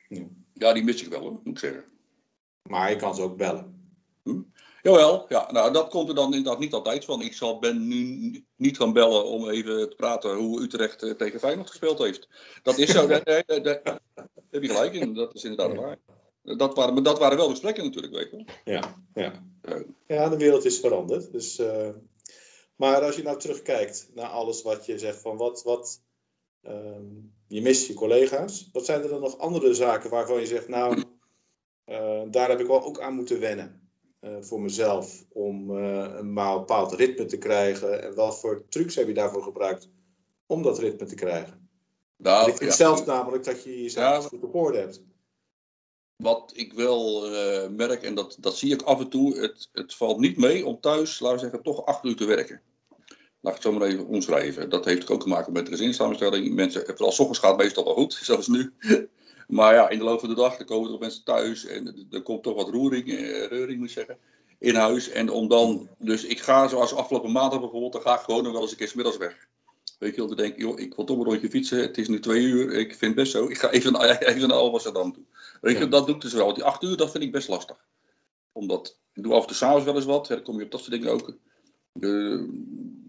Ja. 0.10 0.24
Ja, 0.54 0.74
die 0.74 0.84
mis 0.84 1.04
ik 1.04 1.10
wel, 1.10 1.20
hoor, 1.20 1.32
moet 1.32 1.48
ik 1.48 1.60
zeggen. 1.60 1.84
Maar 2.70 2.90
je 2.90 2.96
kan 2.96 3.16
ze 3.16 3.22
ook 3.22 3.38
bellen. 3.38 3.94
Jawel, 4.90 5.26
ja, 5.30 5.52
nou, 5.52 5.74
dat 5.74 5.90
komt 5.90 6.10
er 6.10 6.16
dan 6.16 6.34
inderdaad 6.34 6.60
niet 6.60 6.74
altijd 6.74 7.06
van. 7.06 7.22
Ik 7.22 7.34
zal 7.34 7.60
Ben 7.60 7.88
nu 7.88 8.46
niet 8.56 8.78
gaan 8.78 8.94
bellen 8.94 9.26
om 9.26 9.50
even 9.50 9.90
te 9.90 9.96
praten 9.96 10.36
hoe 10.36 10.62
Utrecht 10.62 11.04
eh, 11.04 11.12
tegen 11.12 11.40
Feyenoord 11.40 11.70
gespeeld 11.70 12.00
heeft. 12.00 12.28
Dat 12.64 12.78
is 12.78 12.90
zo, 12.90 13.08
nee, 13.08 13.22
nee, 13.24 13.44
nee, 13.48 13.60
nee. 13.60 13.80
daar 13.84 14.00
heb 14.50 14.62
je 14.62 14.70
gelijk 14.70 14.94
in. 14.94 15.14
Dat 15.14 15.36
is 15.36 15.44
inderdaad 15.44 15.76
waar. 15.76 15.98
Dat 16.58 16.76
waren, 16.76 16.94
maar 16.94 17.04
dat 17.04 17.20
waren 17.20 17.38
wel 17.38 17.50
gesprekken 17.50 17.84
natuurlijk, 17.84 18.14
weet 18.14 18.30
je 18.32 18.36
wel. 18.36 18.46
Ja, 18.64 19.04
ja. 19.14 19.44
Ja. 19.62 19.84
ja, 20.08 20.30
de 20.30 20.38
wereld 20.38 20.66
is 20.66 20.80
veranderd. 20.80 21.32
Dus, 21.32 21.60
eh, 21.60 21.90
maar 22.76 23.02
als 23.02 23.16
je 23.16 23.24
nou 23.24 23.40
terugkijkt 23.40 24.10
naar 24.14 24.30
alles 24.30 24.62
wat 24.62 24.86
je 24.86 25.00
zegt 25.00 25.22
van 25.22 25.38
wat, 25.38 25.64
wat 25.64 26.02
ehm, 26.62 27.06
je 27.48 27.62
mist 27.62 27.88
je 27.88 27.94
collega's. 27.94 28.70
Wat 28.72 28.86
zijn 28.86 29.02
er 29.02 29.10
dan 29.10 29.22
nog 29.22 29.38
andere 29.38 29.74
zaken 29.74 30.10
waarvan 30.10 30.40
je 30.40 30.46
zegt, 30.46 30.68
nou, 30.68 31.04
eh, 31.86 32.22
daar 32.28 32.50
heb 32.50 32.60
ik 32.60 32.68
wel 32.68 32.84
ook 32.84 33.00
aan 33.00 33.16
moeten 33.16 33.40
wennen. 33.40 33.79
Eh, 34.20 34.36
voor 34.40 34.62
mezelf, 34.62 35.26
om 35.30 35.78
eh, 35.78 36.14
een 36.18 36.34
bepaald 36.34 36.94
ritme 36.94 37.26
te 37.26 37.38
krijgen. 37.38 38.04
En 38.04 38.16
wat 38.16 38.40
voor 38.40 38.66
trucs 38.70 38.96
heb 38.96 39.08
je 39.08 39.14
daarvoor 39.14 39.44
gebruikt 39.44 39.90
om 40.46 40.62
dat 40.62 40.80
ritme 40.80 41.06
te 41.06 41.16
krijgen. 41.16 41.70
Nou, 42.18 42.50
ik 42.50 42.58
vind 42.58 42.70
ja, 42.70 42.76
zelf 42.76 43.06
namelijk 43.06 43.44
dat 43.44 43.64
je 43.64 43.82
jezelf 43.82 44.24
Ja. 44.24 44.30
goed 44.30 44.44
op 44.44 44.56
orde 44.56 44.78
hebt. 44.78 45.04
Wat 46.16 46.52
ik 46.56 46.74
wel 46.74 47.26
eh, 47.26 47.70
merk, 47.70 48.04
en 48.04 48.16
dat, 48.16 48.38
dat 48.40 48.58
zie 48.58 48.74
ik 48.74 48.82
af 48.82 49.00
en 49.00 49.10
toe, 49.10 49.40
het, 49.40 49.70
het 49.72 49.96
valt 49.96 50.20
niet 50.20 50.38
mee 50.38 50.66
om 50.66 50.80
thuis, 50.80 51.20
laten 51.20 51.38
we 51.38 51.44
zeggen, 51.44 51.64
toch 51.64 51.86
acht 51.86 52.06
uur 52.06 52.16
te 52.16 52.26
werken. 52.26 52.62
Laat 53.42 53.58
ik 53.58 53.64
het 53.64 53.74
zo 53.74 53.80
maar 53.80 53.88
even 53.88 54.06
omschrijven. 54.08 54.70
Dat 54.70 54.86
heeft 54.86 55.10
ook 55.10 55.22
te 55.22 55.28
maken 55.28 55.54
met 55.54 55.66
de 55.66 55.72
gezinssamenstelling. 55.72 56.56
Mensen, 56.56 56.86
vooral 56.86 57.12
's 57.12 57.20
ochtends 57.20 57.40
gaat 57.40 57.52
het 57.52 57.62
meestal 57.62 57.84
wel 57.84 57.94
goed, 57.94 58.14
zoals 58.24 58.48
nu. 58.48 58.74
Maar 59.50 59.74
ja, 59.74 59.90
in 59.90 59.98
de 59.98 60.04
loop 60.04 60.20
van 60.20 60.30
de 60.30 60.36
dag 60.36 60.58
dan 60.58 60.66
komen 60.66 60.94
er 60.94 61.00
mensen 61.00 61.24
thuis 61.24 61.66
en 61.66 62.08
er- 62.12 62.22
komt 62.22 62.44
toch 62.44 62.56
wat 62.56 62.70
roering, 62.70 63.10
eh, 63.10 63.46
reuring 63.48 63.80
moet 63.80 63.88
ik 63.88 63.94
zeggen, 63.94 64.18
in 64.60 64.76
huis. 64.76 65.10
En 65.10 65.30
om 65.30 65.48
dan, 65.48 65.90
dus 65.98 66.24
ik 66.26 66.40
ga 66.40 66.68
zoals 66.68 66.94
afgelopen 66.94 67.32
maandag 67.32 67.60
bijvoorbeeld, 67.60 67.94
dan 67.94 68.02
ga 68.02 68.14
ik 68.14 68.20
gewoon 68.20 68.44
nog 68.44 68.52
wel 68.52 68.62
eens 68.62 68.72
een 68.72 68.78
keer 68.78 68.92
middags 68.96 69.18
weg. 69.18 69.48
Weet 70.00 70.12
je 70.12 70.18
wel, 70.18 70.28
dan 70.28 70.38
denk 70.38 70.54
ik, 70.54 70.60
joh, 70.60 70.80
ik 70.80 70.94
wil 70.96 71.06
toch 71.06 71.18
een 71.18 71.24
rondje 71.24 71.50
fietsen, 71.50 71.82
het 71.82 71.98
is 71.98 72.08
nu 72.08 72.20
twee 72.20 72.42
uur, 72.42 72.72
ik 72.74 72.88
vind 72.90 73.02
het 73.02 73.16
best 73.16 73.32
zo, 73.32 73.46
ik 73.50 73.58
ga 73.58 73.70
even, 73.70 73.92
naar- 73.92 74.22
even 74.36 74.48
naar 74.48 74.58
Alblasserdam 74.58 75.14
toe. 75.14 75.24
Weet 75.62 75.78
je, 75.78 75.88
dat 75.88 76.06
doe 76.06 76.16
ik 76.16 76.22
dus 76.22 76.34
wel. 76.34 76.44
Want 76.44 76.56
die 76.56 76.66
acht 76.66 76.84
uur, 76.84 76.98
dat 76.98 77.12
vind 77.12 77.24
ik 77.24 77.32
best 77.32 77.48
lastig. 77.48 77.78
Omdat, 78.52 78.98
ik 79.14 79.24
doe 79.24 79.34
af 79.34 79.42
en 79.42 79.48
toe 79.48 79.56
s'avonds 79.56 79.86
wel 79.86 79.96
eens 79.96 80.06
wat, 80.06 80.28
dan 80.28 80.42
kom 80.44 80.58
je 80.58 80.64
op 80.66 80.72
dat 80.72 80.80
soort 80.80 80.92
dingen 80.92 81.12
ook. 81.12 81.34
Eh, 82.00 82.42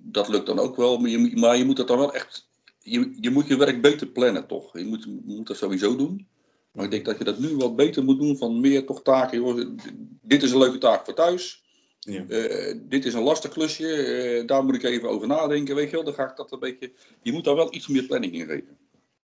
dat 0.03 0.29
lukt 0.29 0.47
dan 0.47 0.59
ook 0.59 0.77
wel, 0.77 0.99
maar 0.99 1.11
je, 1.11 1.37
maar 1.37 1.57
je 1.57 1.65
moet 1.65 1.77
dat 1.77 1.89
dan 1.89 1.99
wel 1.99 2.15
echt, 2.15 2.49
je, 2.83 3.17
je 3.21 3.31
moet 3.31 3.47
je 3.47 3.57
werk 3.57 3.83
beter 3.83 4.07
plannen 4.07 4.47
toch. 4.47 4.79
Je 4.79 4.85
moet, 4.85 5.05
je 5.05 5.21
moet 5.25 5.47
dat 5.47 5.57
sowieso 5.57 5.97
doen. 5.97 6.29
Maar 6.73 6.85
ik 6.85 6.91
denk 6.91 7.05
dat 7.05 7.19
je 7.19 7.25
dat 7.25 7.39
nu 7.39 7.57
wat 7.57 7.77
beter 7.77 8.05
moet 8.05 8.19
doen 8.19 8.37
van 8.37 8.61
meer 8.61 8.87
toch 8.87 9.03
taken. 9.03 9.39
Joh. 9.39 9.77
Dit 10.23 10.43
is 10.43 10.51
een 10.53 10.59
leuke 10.59 10.79
taak 10.79 11.05
voor 11.05 11.15
thuis. 11.15 11.63
Ja. 11.99 12.25
Eh, 12.29 12.77
dit 12.83 13.05
is 13.05 13.15
een 13.15 13.23
lastig 13.23 13.51
klusje. 13.51 13.93
eh, 13.95 14.47
daar 14.47 14.65
moet 14.65 14.75
ik 14.75 14.83
even 14.83 15.09
over 15.09 15.27
nadenken. 15.27 15.75
Weet 15.75 15.91
je 15.91 15.97
wel, 15.97 16.05
dan 16.05 16.15
ga 16.15 16.31
ik 16.31 16.37
dat 16.37 16.53
een 16.53 16.59
beetje. 16.59 16.93
Je 17.23 17.33
moet 17.33 17.45
daar 17.45 17.55
wel 17.55 17.75
iets 17.75 17.87
meer 17.89 18.03
planning 18.03 18.33
in 18.33 18.47
geven. 18.47 18.79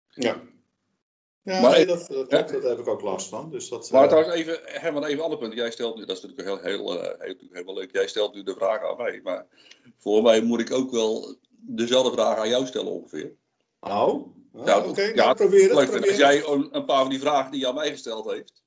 Ja. 0.09 0.43
Ja, 1.43 1.61
Maar- 1.61 1.71
nee, 1.71 1.87
dat, 1.87 2.07
dat, 2.29 2.51
heb 2.51 2.79
ik 2.79 2.89
ook 2.89 3.01
last 3.01 3.29
van. 3.29 3.51
Dus 3.51 3.69
dat, 3.69 3.91
Maar 3.91 4.03
eh, 4.03 4.09
trouwens, 4.09 4.35
even, 4.35 4.61
Herman, 4.65 5.05
even 5.05 5.17
een 5.19 5.25
ander 5.25 5.39
punt. 5.39 5.55
Jij 5.55 5.71
stelt 5.71 5.97
nu, 5.97 6.05
dat 6.05 6.17
is 6.17 6.23
natuurlijk 6.23 6.49
heel, 6.49 6.73
heel, 6.73 7.03
eh, 7.03 7.21
heel, 7.21 7.37
heel, 7.51 7.75
leuk. 7.75 7.93
Jij 7.93 8.07
stelt 8.07 8.35
nu 8.35 8.43
de 8.43 8.55
vraag 8.55 8.83
aan 8.91 8.97
mij. 8.97 9.21
Maar 9.23 9.47
voor 9.97 10.23
mij 10.23 10.41
moet 10.41 10.61
ik 10.61 10.73
ook 10.73 10.91
wel 10.91 11.37
dezelfde 11.51 12.13
vraag 12.13 12.39
aan 12.39 12.49
jou 12.49 12.67
stellen 12.67 12.93
ongeveer. 12.93 13.35
Oh, 13.87 14.35
Ah, 14.57 14.67
Ja, 14.67 14.81
oké. 14.87 15.03
ja, 15.03 15.15
nou, 15.15 15.35
probeer 15.37 15.77
het. 15.77 15.91
Probeer 15.91 16.09
Als 16.09 16.17
jij 16.17 16.45
een, 16.47 16.85
paar 16.85 17.01
van 17.01 17.11
die 17.11 17.21
vragen 17.21 17.51
die 17.51 17.61
je 17.61 17.69
aan 17.69 17.75
mij 17.75 17.91
gesteld 17.91 18.31
heeft, 18.31 18.65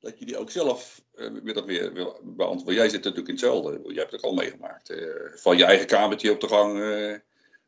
dat 0.00 0.18
je 0.18 0.24
die 0.24 0.38
ook 0.38 0.50
zelf 0.50 1.02
eh, 1.14 1.30
weer 1.42 1.54
dat 1.54 1.64
weer 1.64 1.92
wil 1.92 2.20
beantwoorden. 2.24 2.74
Jij 2.74 2.88
zit 2.88 3.04
natuurlijk 3.04 3.28
in 3.28 3.34
hetzelfde. 3.34 3.80
Jij 3.84 3.94
hebt 3.94 4.12
het 4.12 4.22
ook 4.22 4.30
al 4.30 4.36
meegemaakt. 4.36 4.90
eh, 4.90 5.08
van 5.34 5.56
je 5.56 5.64
eigen 5.64 5.86
kamertje 5.86 6.32
op 6.32 6.40
de 6.40 6.48
gang 6.48 6.80
eh, 6.82 7.18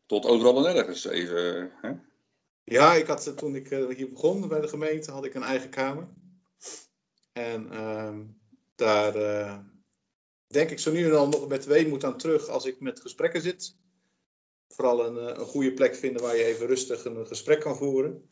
tot 0.06 0.26
overal 0.26 0.66
en 0.66 0.74
nergens. 0.74 1.04
Even, 1.04 1.72
hè? 1.80 1.92
Ja, 2.64 2.94
ik 2.94 3.06
had, 3.06 3.32
toen 3.36 3.54
ik 3.54 3.68
hier 3.96 4.10
begon 4.10 4.48
bij 4.48 4.60
de 4.60 4.68
gemeente, 4.68 5.10
had 5.10 5.24
ik 5.24 5.34
een 5.34 5.42
eigen 5.42 5.70
kamer. 5.70 6.08
En 7.32 7.70
ehm, 7.70 8.22
daar 8.74 9.12
denk 10.46 10.70
ik 10.70 10.78
zo 10.78 10.92
nu 10.92 11.04
en 11.04 11.10
dan 11.10 11.28
nog 11.30 11.48
met 11.48 11.64
weemoed 11.64 12.04
aan 12.04 12.18
terug 12.18 12.48
als 12.48 12.64
ik 12.64 12.80
met 12.80 13.00
gesprekken 13.00 13.42
zit. 13.42 13.76
Vooral 14.74 15.06
een, 15.06 15.18
eh, 15.18 15.38
een 15.38 15.46
goede 15.46 15.72
plek 15.72 15.94
vinden 15.94 16.22
waar 16.22 16.36
je 16.36 16.44
even 16.44 16.66
rustig 16.66 17.04
een 17.04 17.26
gesprek 17.26 17.60
kan 17.60 17.76
voeren. 17.76 18.28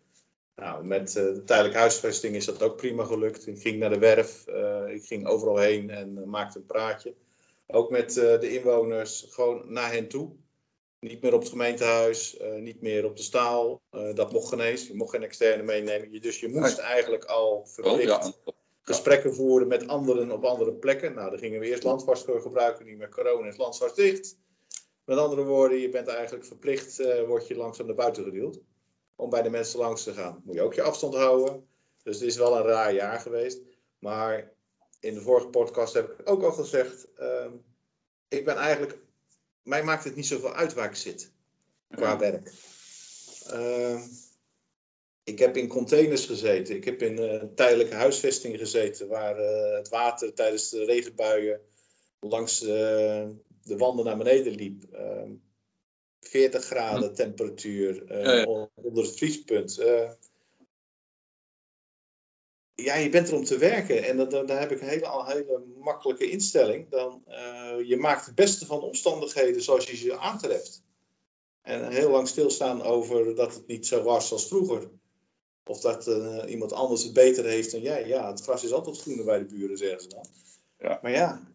Nou, 0.55 0.85
met 0.85 1.17
eh, 1.17 1.25
de 1.25 1.45
tijdelijke 1.45 1.79
huisvesting 1.79 2.35
is 2.35 2.45
dat 2.45 2.63
ook 2.63 2.77
prima 2.77 3.05
gelukt. 3.05 3.47
Ik 3.47 3.61
ging 3.61 3.79
naar 3.79 3.91
de 3.91 3.99
werf, 3.99 4.47
eh, 4.47 4.95
ik 4.95 5.05
ging 5.05 5.27
overal 5.27 5.57
heen 5.57 5.91
en 5.91 6.29
maakte 6.29 6.59
een 6.59 6.67
praatje. 6.67 7.15
Ook 7.71 7.91
met 7.91 8.17
eh, 8.17 8.41
de 8.41 8.53
inwoners, 8.53 9.27
gewoon 9.31 9.73
naar 9.73 9.93
hen 9.93 10.09
toe. 10.09 10.31
Niet 11.01 11.23
meer 11.23 11.35
op 11.35 11.41
het 11.41 11.49
gemeentehuis, 11.49 12.37
eh, 12.37 12.55
niet 12.55 12.81
meer 12.81 13.05
op 13.05 13.17
de 13.17 13.23
staal. 13.23 13.81
Eh, 13.91 14.15
dat 14.15 14.33
mocht 14.33 14.49
geen 14.49 14.61
eens. 14.61 14.87
Je 14.87 14.95
mocht 14.95 15.11
geen 15.11 15.23
externe 15.23 15.63
meenemen. 15.63 16.13
Je, 16.13 16.21
dus 16.21 16.41
je 16.41 16.49
moest 16.49 16.79
eigenlijk 16.79 17.25
al 17.25 17.55
Wel, 17.55 17.67
verplicht 17.67 18.35
ja, 18.45 18.53
gesprekken 18.83 19.35
voeren 19.35 19.69
met 19.69 19.89
anderen 19.89 20.31
op 20.31 20.45
andere 20.45 20.73
plekken. 20.73 21.15
Nou, 21.15 21.31
daar 21.31 21.39
gingen 21.39 21.61
we 21.61 21.67
eerst 21.67 21.83
landvast 21.83 22.25
voor 22.25 22.41
gebruiken. 22.41 22.85
Nu 22.85 22.97
met 22.97 23.15
corona 23.15 23.49
is 23.49 23.57
landvast 23.57 23.97
dicht. 23.97 24.39
Met 25.09 25.19
andere 25.19 25.45
woorden, 25.45 25.79
je 25.79 25.89
bent 25.89 26.09
eigenlijk 26.09 26.45
verplicht, 26.45 27.01
eh 27.01 27.27
word 27.27 27.47
je 27.47 27.57
langzaam 27.57 27.87
naar 27.87 27.95
buiten 27.95 28.25
geduwd. 28.25 28.61
Om 29.17 29.31
bij 29.31 29.43
de 29.43 29.51
mensen 29.51 29.79
langs 29.79 30.03
te 30.03 30.13
gaan. 30.13 30.43
Moet 30.45 30.55
je 30.55 30.61
ook 30.61 30.75
je 30.75 30.83
afstand 30.83 31.15
houden. 31.15 31.69
Dus 32.03 32.19
het 32.19 32.29
is 32.29 32.37
wel 32.37 32.57
een 32.57 32.63
raar 32.63 32.95
jaar 32.95 33.21
geweest. 33.21 33.61
Maar 33.99 34.53
in 35.01 35.15
de 35.15 35.21
vorige 35.21 35.49
podcast 35.49 35.95
heb 35.95 36.21
ik 36.21 36.31
ook 36.31 36.43
al 36.43 36.53
gezegd. 36.53 37.09
ehm, 37.15 37.53
ik 38.29 38.45
ben 38.45 38.57
eigenlijk. 38.57 38.99
Mij 39.63 39.83
maakt 39.83 40.05
het 40.05 40.15
niet 40.17 40.27
zoveel 40.27 40.53
uit 40.53 40.75
waar 40.75 40.89
ik 40.89 40.97
zit. 40.97 41.33
Qua 41.91 42.19
werk. 42.19 42.53
Ehm, 43.47 44.03
ik 45.25 45.39
heb 45.39 45.57
in 45.57 45.69
containers 45.69 46.27
gezeten. 46.27 46.75
Ik 46.75 46.85
heb 46.85 47.03
in 47.03 47.19
eh, 47.19 47.43
tijdelijke 47.55 47.95
huisvesting 47.95 48.59
gezeten. 48.59 49.09
Waar 49.09 49.39
eh, 49.39 49.77
het 49.77 49.89
water 49.89 50.35
tijdens 50.35 50.71
de 50.71 50.85
regenbuien 50.85 51.61
langs 52.21 52.67
de 53.69 53.77
wanden 53.77 54.05
naar 54.05 54.17
beneden 54.17 54.55
liep. 54.55 54.85
Ehm 54.93 55.31
40 56.21 56.65
graden 56.65 57.15
temperatuur 57.15 58.07
eh, 58.07 58.25
Ja, 58.25 58.33
ja. 58.33 58.69
onder 58.75 59.03
het 59.03 59.17
vriespunt. 59.17 59.79
Eh, 59.79 60.11
ja, 62.75 62.95
je 62.95 63.09
bent 63.09 63.29
er 63.29 63.35
om 63.35 63.45
te 63.45 63.59
werken. 63.59 64.05
En 64.05 64.17
dat, 64.17 64.31
daar 64.31 64.61
heb 64.61 64.71
ik 64.71 64.81
een 64.81 64.89
hele, 64.89 65.07
al 65.07 65.27
hele 65.27 65.65
makkelijke 65.79 66.31
instelling. 66.31 66.89
Dan, 66.89 67.23
eh, 67.27 67.77
je 67.85 67.97
maakt 67.97 68.27
het 68.27 68.35
beste 68.35 68.67
van 68.67 68.81
omstandigheden 68.81 69.63
zoals 69.63 69.91
je 69.91 69.97
ze 69.97 70.19
aantreft. 70.19 70.83
En 71.63 71.91
heel 71.91 72.11
lang 72.11 72.29
stilstaan 72.29 72.83
over 72.83 73.35
dat 73.35 73.55
het 73.55 73.67
niet 73.67 73.87
zo 73.87 74.03
was 74.03 74.33
als 74.33 74.49
vroeger. 74.49 74.91
Of 75.65 75.81
dat 75.81 76.07
eh, 76.07 76.43
iemand 76.47 76.73
anders 76.73 77.03
het 77.03 77.13
beter 77.13 77.45
heeft 77.45 77.71
dan 77.71 77.81
jij. 77.81 78.07
Ja, 78.07 78.31
het 78.31 78.41
gras 78.41 78.65
is 78.65 78.73
altijd 78.73 78.99
groener 78.99 79.25
bij 79.25 79.39
de 79.39 79.45
buren, 79.45 79.79
zeggen 79.79 80.01
ze 80.01 80.09
dan. 80.09 80.25
Ja. 80.79 80.99
Maar 81.03 81.13
ja, 81.13 81.53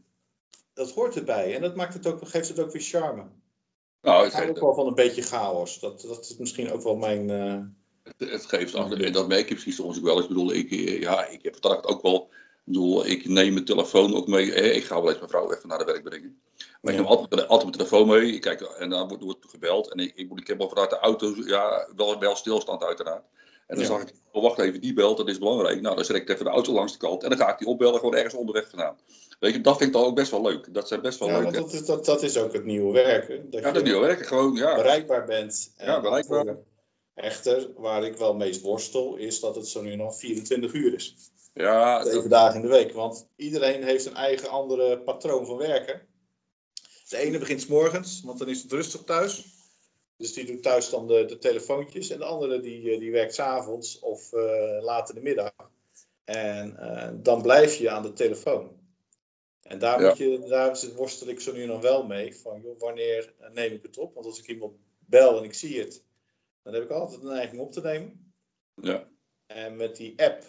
dat 0.73 0.91
hoort 0.91 1.15
erbij. 1.15 1.55
En 1.55 1.61
dat 1.61 1.75
maakt 1.75 1.93
het 1.93 2.07
ook, 2.07 2.27
geeft 2.27 2.47
het 2.47 2.59
ook 2.59 2.71
weer 2.71 2.81
charme. 2.81 3.23
Nou, 4.01 4.25
Ik 4.25 4.31
hou 4.31 4.49
ook 4.49 4.59
wel 4.59 4.73
van 4.73 4.87
een 4.87 4.95
beetje 4.95 5.21
chaos. 5.21 5.79
Dat, 5.79 6.01
dat 6.01 6.19
is 6.19 6.37
misschien 6.37 6.71
ook 6.71 6.83
wel 6.83 6.95
mijn... 6.95 7.29
eh, 7.29 7.59
het 8.29 8.45
geeft 8.45 8.75
af. 8.75 8.91
En 8.91 9.13
dat 9.13 9.27
merk 9.27 9.47
je 9.47 9.53
precies 9.53 9.75
soms 9.75 9.97
ook 9.97 10.03
wel. 10.03 10.19
Ik 10.19 10.27
bedoel, 10.27 10.53
ik, 10.53 10.71
eh, 10.71 10.99
ja, 10.99 11.25
ik 11.25 11.43
heb 11.43 11.53
het 11.53 11.85
ook 11.85 12.01
wel. 12.01 12.29
Ik 12.65 12.73
bedoel, 12.73 13.05
ik 13.05 13.25
neem 13.27 13.53
mijn 13.53 13.65
telefoon 13.65 14.15
ook 14.15 14.27
mee. 14.27 14.51
Ik 14.51 14.83
ga 14.83 14.95
wel 14.95 15.09
eens 15.09 15.17
mijn 15.17 15.29
vrouw 15.29 15.53
even 15.53 15.69
naar 15.69 15.77
de 15.77 15.83
werk 15.83 16.03
brengen. 16.03 16.41
Maar 16.81 16.93
ik 16.93 16.99
neem 16.99 17.07
altijd, 17.07 17.47
altijd 17.47 17.63
mijn 17.63 17.71
telefoon 17.71 18.07
mee. 18.07 18.31
Ik 18.31 18.41
kijk, 18.41 18.61
en 18.61 18.89
dan 18.89 19.07
wordt, 19.07 19.23
wordt 19.23 19.45
gebeld. 19.49 19.91
En 19.91 19.99
ik, 19.99 20.11
ik, 20.15 20.31
ik 20.39 20.47
heb 20.47 20.57
wel 20.57 20.69
vanuit 20.69 20.89
de 20.89 20.97
auto, 20.97 21.33
ja, 21.45 21.87
wel, 21.95 22.19
wel 22.19 22.35
stilstand 22.35 22.83
uiteraard. 22.83 23.23
En 23.67 23.75
dan 23.75 23.85
Ja. 23.85 23.91
zag 23.91 24.01
ik, 24.01 24.13
oh, 24.31 24.41
wacht 24.43 24.59
even, 24.59 24.81
die 24.81 24.93
belt, 24.93 25.17
dat 25.17 25.29
is 25.29 25.37
belangrijk. 25.37 25.81
Nou, 25.81 25.95
dan 25.95 26.05
zet 26.05 26.15
ik 26.15 26.29
even 26.29 26.45
de 26.45 26.51
auto 26.51 26.73
langs 26.73 26.91
de 26.91 26.97
kant. 26.97 27.23
En 27.23 27.29
dan 27.29 27.37
ga 27.37 27.51
ik 27.51 27.57
die 27.57 27.67
opbellen 27.67 27.99
gewoon 27.99 28.15
ergens 28.15 28.33
onderweg 28.33 28.69
vandaan. 28.69 28.97
Weet 29.39 29.53
je, 29.53 29.61
dat 29.61 29.77
vind 29.77 29.89
ik 29.89 29.95
dan 29.95 30.05
ook 30.05 30.15
best 30.15 30.31
wel 30.31 30.41
leuk. 30.41 30.73
Dat 30.73 30.87
zijn 30.87 31.01
best 31.01 31.19
wel 31.19 31.27
ja, 31.27 31.33
leuk. 31.35 31.43
want 31.43 31.55
dat, 31.55 31.73
is, 31.73 31.85
dat, 31.85 32.05
dat 32.05 32.23
is 32.23 32.37
ook 32.37 32.53
het 32.53 32.65
nieuwe 32.65 32.91
werken. 32.93 33.49
Dat 33.51 33.61
ja, 33.61 33.67
je 33.67 33.73
dat 33.73 33.83
niet 33.83 33.93
werken. 33.97 34.25
Gewoon, 34.25 34.55
ja. 34.55 34.75
bereikbaar 34.75 35.25
bent. 35.25 35.73
En 35.77 35.85
Ja, 35.85 36.01
bereikbaar. 36.01 36.47
eh, 36.47 36.53
Echter, 37.15 37.69
waar 37.77 38.03
ik 38.05 38.17
wel 38.17 38.33
meest 38.33 38.61
worstel, 38.61 39.15
is 39.15 39.39
dat 39.39 39.55
het 39.55 39.67
zo 39.67 39.81
nu 39.81 39.95
nog 39.95 40.15
24 40.17 40.73
uur 40.73 40.93
is. 40.93 41.15
Ja, 41.53 42.03
Zeven 42.05 42.29
dagen 42.29 42.55
in 42.55 42.61
de 42.61 42.67
week. 42.67 42.93
Want 42.93 43.27
iedereen 43.35 43.83
heeft 43.83 44.05
een 44.05 44.15
eigen 44.15 44.49
andere 44.49 44.99
patroon 44.99 45.45
van 45.45 45.57
werken. 45.57 46.01
De 47.09 47.17
ene 47.17 47.37
begint 47.37 47.61
's 47.61 47.67
morgens, 47.67 48.21
want 48.25 48.39
dan 48.39 48.49
is 48.49 48.61
het 48.61 48.71
rustig 48.71 49.03
thuis. 49.03 49.45
Dus 50.17 50.33
die 50.33 50.45
doet 50.45 50.63
thuis 50.63 50.89
dan 50.89 51.07
de, 51.07 51.25
de 51.25 51.37
telefoontjes. 51.37 52.09
En 52.09 52.17
de 52.19 52.25
andere 52.25 52.59
die, 52.59 52.91
eh, 52.91 52.99
die 52.99 53.11
werkt 53.11 53.33
's 53.33 53.39
avonds 53.39 53.99
of 53.99 54.33
eh, 54.33 54.77
laat 54.81 55.09
in 55.09 55.15
de 55.15 55.21
middag. 55.21 55.51
En 56.23 56.77
eh, 56.77 57.11
dan 57.15 57.41
blijf 57.41 57.75
je 57.75 57.89
aan 57.89 58.03
de 58.03 58.13
telefoon. 58.13 58.81
En 59.61 59.79
daar, 59.79 60.01
Ja. 60.01 60.07
moet 60.07 60.17
je, 60.17 60.39
daar 60.47 60.77
worstel 60.95 61.27
ik 61.27 61.39
zo 61.39 61.53
nu 61.53 61.65
nog 61.65 61.81
wel 61.81 62.05
mee. 62.05 62.35
Van 62.35 62.61
joh, 62.61 62.79
wanneer 62.79 63.33
neem 63.53 63.73
ik 63.73 63.81
het 63.83 63.97
op? 63.97 64.13
Want 64.13 64.25
als 64.25 64.39
ik 64.39 64.47
iemand 64.47 64.73
bel 64.99 65.37
en 65.37 65.43
ik 65.43 65.53
zie 65.53 65.79
het, 65.79 66.03
dan 66.63 66.73
heb 66.73 66.83
ik 66.83 66.89
altijd 66.89 67.21
een 67.21 67.27
neiging 67.27 67.61
op 67.61 67.71
te 67.71 67.81
nemen. 67.81 68.33
ja. 68.75 69.11
En 69.45 69.75
met 69.75 69.95
die 69.95 70.13
app, 70.23 70.43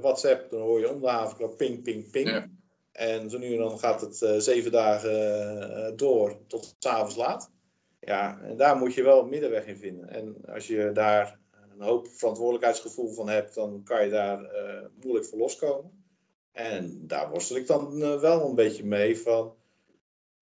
WhatsApp, 0.00 0.50
dan 0.50 0.60
hoor 0.60 0.80
je 0.80 0.90
om 0.90 1.00
de 1.00 1.08
havenklap 1.08 1.56
ping, 1.56 1.82
ping, 1.82 2.10
ping. 2.10 2.28
Ja. 2.28 2.50
En 2.92 3.30
zo 3.30 3.38
nu 3.38 3.52
en 3.52 3.58
dan 3.58 3.78
gaat 3.78 4.00
het 4.00 4.42
zeven 4.42 4.70
dagen 4.72 5.96
door 5.96 6.46
tot 6.46 6.76
s'avonds 6.78 7.16
laat. 7.16 7.50
Ja, 8.00 8.40
en 8.42 8.56
daar 8.56 8.76
moet 8.76 8.94
je 8.94 9.02
wel 9.02 9.22
een 9.22 9.28
middenweg 9.28 9.66
in 9.66 9.76
vinden. 9.76 10.08
En 10.08 10.36
als 10.46 10.66
je 10.66 10.90
daar 10.92 11.38
een 11.80 11.86
hoop 11.86 12.08
verantwoordelijkheidsgevoel 12.08 13.12
van 13.12 13.28
hebt, 13.28 13.54
dan 13.54 13.82
kan 13.84 14.04
je 14.04 14.10
daar 14.10 14.44
eh, 14.44 14.86
moeilijk 15.02 15.26
voor 15.26 15.38
loskomen. 15.38 16.04
En 16.52 17.06
daar 17.06 17.30
worstel 17.30 17.56
ik 17.56 17.66
dan 17.66 18.02
eh, 18.02 18.20
wel 18.20 18.48
een 18.48 18.54
beetje 18.54 18.84
mee 18.84 19.18
van... 19.18 19.54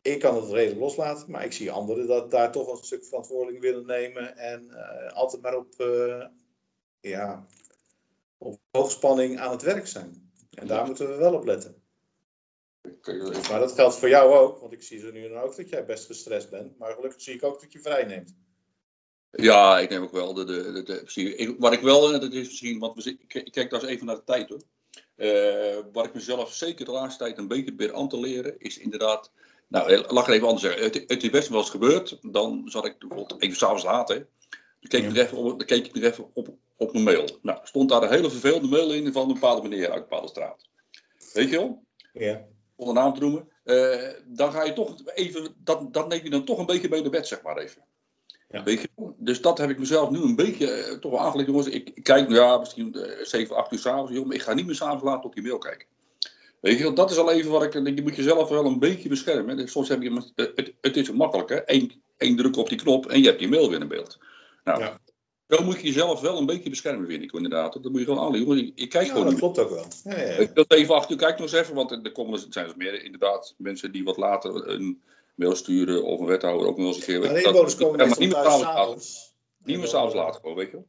Ik 0.02 0.20
kan 0.20 0.34
het 0.34 0.50
redelijk 0.50 0.80
loslaten, 0.80 1.30
maar 1.30 1.44
ik 1.44 1.52
zie 1.52 1.70
anderen 1.70 2.06
dat 2.06 2.30
daar 2.30 2.52
toch 2.52 2.70
een 2.70 2.84
stuk 2.84 3.04
verantwoording 3.04 3.60
willen 3.60 3.86
nemen. 3.86 4.36
En 4.36 4.70
eh, 4.70 5.12
altijd 5.12 5.42
maar 5.42 5.56
op, 5.56 5.74
ja, 7.00 7.46
op 8.38 8.60
hoogspanning 8.70 9.38
aan 9.38 9.50
het 9.50 9.62
werk 9.62 9.86
zijn. 9.86 10.32
En 10.50 10.66
daar 10.66 10.86
moeten 10.86 11.08
we 11.08 11.16
wel 11.16 11.34
op 11.34 11.44
letten. 11.44 11.82
Maar 13.50 13.61
dat 13.61 13.73
geldt 13.73 13.97
voor 13.97 14.08
jou 14.08 14.35
ook, 14.35 14.58
want 14.61 14.73
ik 14.73 14.82
zie 14.82 14.99
zo 14.99 15.11
nu 15.11 15.25
en 15.25 15.32
dan 15.32 15.42
ook 15.42 15.56
dat 15.56 15.68
jij 15.68 15.85
best 15.85 16.06
gestrest 16.06 16.50
bent. 16.50 16.78
Maar 16.78 16.94
gelukkig 16.94 17.20
zie 17.23 17.35
ik 17.35 17.44
ook 17.44 17.61
dat 17.61 17.73
je 17.73 17.80
vrij 17.80 18.04
neemt. 18.04 18.35
Ja, 19.30 19.78
ik 19.78 19.90
neem 19.90 20.02
ook 20.02 20.12
wel 20.12 20.35
de, 20.35 20.44
de, 20.44 20.73
de, 20.73 20.82
de 20.82 21.00
precies. 21.02 21.35
Ik- 21.35 21.54
Wat 21.58 21.73
ik 21.73 21.80
wel, 21.80 22.12
en 22.12 22.20
dat 22.20 22.32
is 22.32 22.47
misschien, 22.49 22.78
want 22.78 23.04
we 23.04 23.11
ik, 23.11 23.35
ik 23.35 23.52
kijk 23.52 23.70
daar 23.70 23.80
eens 23.82 23.90
even 23.90 24.06
naar 24.06 24.14
de 24.16 24.25
tijd 24.25 24.49
hoor. 24.49 24.62
Eh, 25.16 25.76
wat 25.92 26.04
ik 26.04 26.14
mezelf 26.14 26.52
zeker 26.54 26.85
de 26.85 26.90
laatste 26.90 27.25
tijd 27.25 27.38
een 27.38 27.49
beetje 27.49 27.64
probeer 27.75 27.94
aan 27.94 28.08
te 28.08 28.20
leren, 28.20 28.58
is 28.58 28.78
inderdaad. 28.78 29.32
Nou, 29.68 29.90
eh, 29.92 29.99
laat 29.99 30.11
ik 30.11 30.26
het 30.26 30.28
even 30.35 30.47
anders 30.47 30.62
zeggen. 30.66 30.82
Het, 30.82 30.94
het 31.06 31.23
is 31.23 31.30
best 31.30 31.49
wel 31.49 31.58
eens 31.58 31.70
gebeurd. 31.70 32.18
Dan 32.23 32.62
zat 32.64 32.85
ik 32.85 32.99
bijvoorbeeld 32.99 33.42
even 33.42 33.56
s'avonds 33.56 33.85
laat, 33.85 34.08
hè. 34.08 34.14
Dan 34.80 34.88
keek, 34.88 35.02
ik 35.02 35.08
nog 35.08 35.16
even 35.16 35.37
op, 35.38 35.58
dan 35.58 35.66
keek 35.66 35.87
ik 35.87 36.02
even 36.02 36.30
op, 36.35 36.49
op 36.76 36.92
mijn 36.92 37.04
mail. 37.04 37.38
Nou, 37.42 37.58
stond 37.62 37.88
daar 37.88 38.02
een 38.02 38.11
hele 38.11 38.30
vervelende 38.30 38.68
mail 38.68 38.92
in 38.92 39.12
van 39.12 39.28
een 39.28 39.35
bepaalde 39.35 39.68
meneer 39.68 39.87
uit 39.87 39.94
een 39.94 40.00
bepaalde 40.00 40.28
straat. 40.28 40.68
Weet 41.32 41.50
je 41.50 41.56
wel? 41.56 41.85
Ja. 42.12 42.47
Zonder 42.78 42.94
naam 42.94 43.14
te 43.14 43.20
noemen. 43.20 43.49
Eh, 43.64 44.11
dan 44.26 44.52
ga 44.52 44.64
je 44.64 44.73
toch 44.73 44.94
even, 45.14 45.54
dat, 45.64 45.92
dat 45.92 46.08
neem 46.08 46.25
je 46.25 46.30
dan 46.30 46.44
toch 46.44 46.58
een 46.58 46.66
beetje 46.66 46.88
mee 46.88 47.00
naar 47.00 47.11
bed, 47.11 47.26
zeg 47.26 47.42
maar 47.42 47.56
even. 47.56 47.82
Ja. 48.50 48.62
Weet 48.62 48.80
je? 48.80 48.88
wel? 48.97 49.14
Dus 49.18 49.40
dat 49.40 49.58
heb 49.58 49.70
ik 49.70 49.78
mezelf 49.78 50.11
nu 50.11 50.23
een 50.23 50.37
beetje 50.37 50.70
eh, 50.70 50.97
toch 50.99 51.11
wel 51.11 51.20
aangelegd. 51.20 51.49
Jongens, 51.49 51.66
ik, 51.68 51.90
ik 51.94 52.02
kijk 52.02 52.28
nu 52.28 52.35
ja, 52.35 52.58
misschien 52.58 52.94
eh, 52.94 53.25
7, 53.25 53.56
8 53.56 53.73
uur 53.73 53.78
s'avonds. 53.78 54.12
joh, 54.12 54.26
Maar 54.26 54.35
ik 54.35 54.42
ga 54.42 54.54
niet 54.54 54.66
meer 54.66 54.75
s'avonds 54.75 55.04
laat 55.04 55.25
op 55.25 55.35
die 55.35 55.42
mail 55.42 55.58
kijken. 55.58 55.87
Weet 56.61 56.78
je, 56.78 56.92
dat 56.92 57.11
is 57.11 57.16
al 57.16 57.32
even 57.32 57.50
wat 57.50 57.62
ik. 57.62 57.73
Je 57.73 58.02
moet 58.02 58.16
jezelf 58.16 58.49
wel 58.49 58.64
een 58.64 58.78
beetje 58.78 59.08
beschermen. 59.08 59.56
Dus 59.56 59.70
Soms 59.70 59.88
heb 59.88 60.02
je. 60.02 60.23
Het, 60.35 60.73
het, 60.80 60.97
is 60.97 61.12
makkelijk, 61.12 61.49
hè? 61.49 61.61
Eén, 61.64 62.02
één 62.16 62.37
druk 62.37 62.56
op 62.56 62.68
die 62.68 62.78
knop 62.78 63.06
en 63.06 63.20
je 63.20 63.26
hebt 63.26 63.38
die 63.38 63.49
mail 63.49 63.70
weer 63.70 63.80
in 63.80 63.88
beeld. 63.88 64.18
Nou, 64.64 64.80
Ja. 64.80 65.00
Zo 65.49 65.64
moet 65.64 65.76
je 65.81 65.87
jezelf 65.87 66.21
wel 66.21 66.38
een 66.38 66.47
beetje 66.47 66.71
beschermen, 66.71 67.07
vind 67.07 67.23
ik 67.23 67.33
inderdaad. 67.33 67.73
Dat 67.73 67.93
moet 67.93 68.00
je 68.00 68.05
gewoon 68.07 68.35
aan. 68.35 68.40
Jongens, 68.40 68.61
ik, 68.61 68.73
ik 68.75 68.88
kijk 68.88 69.05
Ja, 69.05 69.11
gewoon 69.11 69.23
dat 69.25 69.33
niet 69.33 69.40
klopt 69.43 69.59
ook 69.59 69.71
wel. 69.71 69.85
Ja, 70.05 70.21
ja, 70.21 70.40
je, 70.40 70.52
Dat 70.52 70.73
even 70.73 70.95
achter, 70.95 71.17
kijk 71.17 71.38
nog 71.38 71.52
eens 71.52 71.61
even, 71.61 71.75
want 71.75 71.90
er 71.90 72.12
komen, 72.12 72.33
er 72.40 72.47
zijn 72.50 72.67
dus 72.67 72.75
meer 72.76 73.05
inderdaad 73.05 73.55
mensen 73.59 73.93
die 73.93 74.05
wat 74.05 74.17
later 74.17 74.69
een 74.69 75.02
mail 75.35 75.55
sturen 75.55 76.05
of 76.05 76.21
een 76.21 76.26
wethouder 76.26 76.67
ook 76.67 76.76
nog 76.78 76.87
eens 76.87 76.97
een 76.97 77.02
keer. 77.02 77.21
Maar 77.21 77.43
inwoners 77.43 77.76
komen 77.76 77.99
maar 77.99 78.19
niet 78.19 78.19
meer 78.19 78.45
s'avonds. 78.45 79.35
Niet 79.64 79.78
meer 79.78 79.87
s'avonds 79.87 80.14
laat 80.14 80.37
gewoon, 80.37 80.57
weet 80.57 80.71
je 80.71 80.76
wel. 80.76 80.87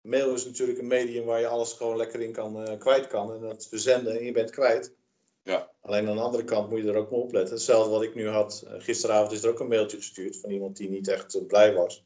Mail 0.00 0.34
is 0.34 0.44
natuurlijk 0.44 0.78
een 0.78 0.86
medium 0.86 1.24
waar 1.24 1.40
je 1.40 1.46
alles 1.46 1.72
gewoon 1.72 1.96
lekker 1.96 2.20
in 2.20 2.32
kan, 2.32 2.62
eh, 2.62 2.78
kwijt 2.78 3.06
kan. 3.06 3.32
En 3.32 3.40
dat 3.40 3.66
verzenden 3.68 4.18
en 4.18 4.24
je 4.24 4.32
bent 4.32 4.50
kwijt. 4.50 4.94
Ja. 5.42 5.70
Alleen 5.80 6.08
aan 6.08 6.16
de 6.16 6.22
andere 6.22 6.44
kant 6.44 6.70
moet 6.70 6.82
je 6.82 6.88
er 6.88 6.96
ook 6.96 7.10
maar 7.10 7.20
op 7.20 7.32
letten. 7.32 7.54
Hetzelfde 7.54 7.90
wat 7.90 8.02
ik 8.02 8.14
nu 8.14 8.28
had. 8.28 8.64
eh, 8.66 8.74
gisteravond 8.78 9.32
is 9.32 9.42
er 9.42 9.50
ook 9.50 9.60
een 9.60 9.68
mailtje 9.68 9.96
gestuurd 9.96 10.36
van 10.40 10.50
iemand 10.50 10.76
die 10.76 10.90
niet 10.90 11.08
echt 11.08 11.34
eh, 11.34 11.46
blij 11.46 11.74
was. 11.74 12.04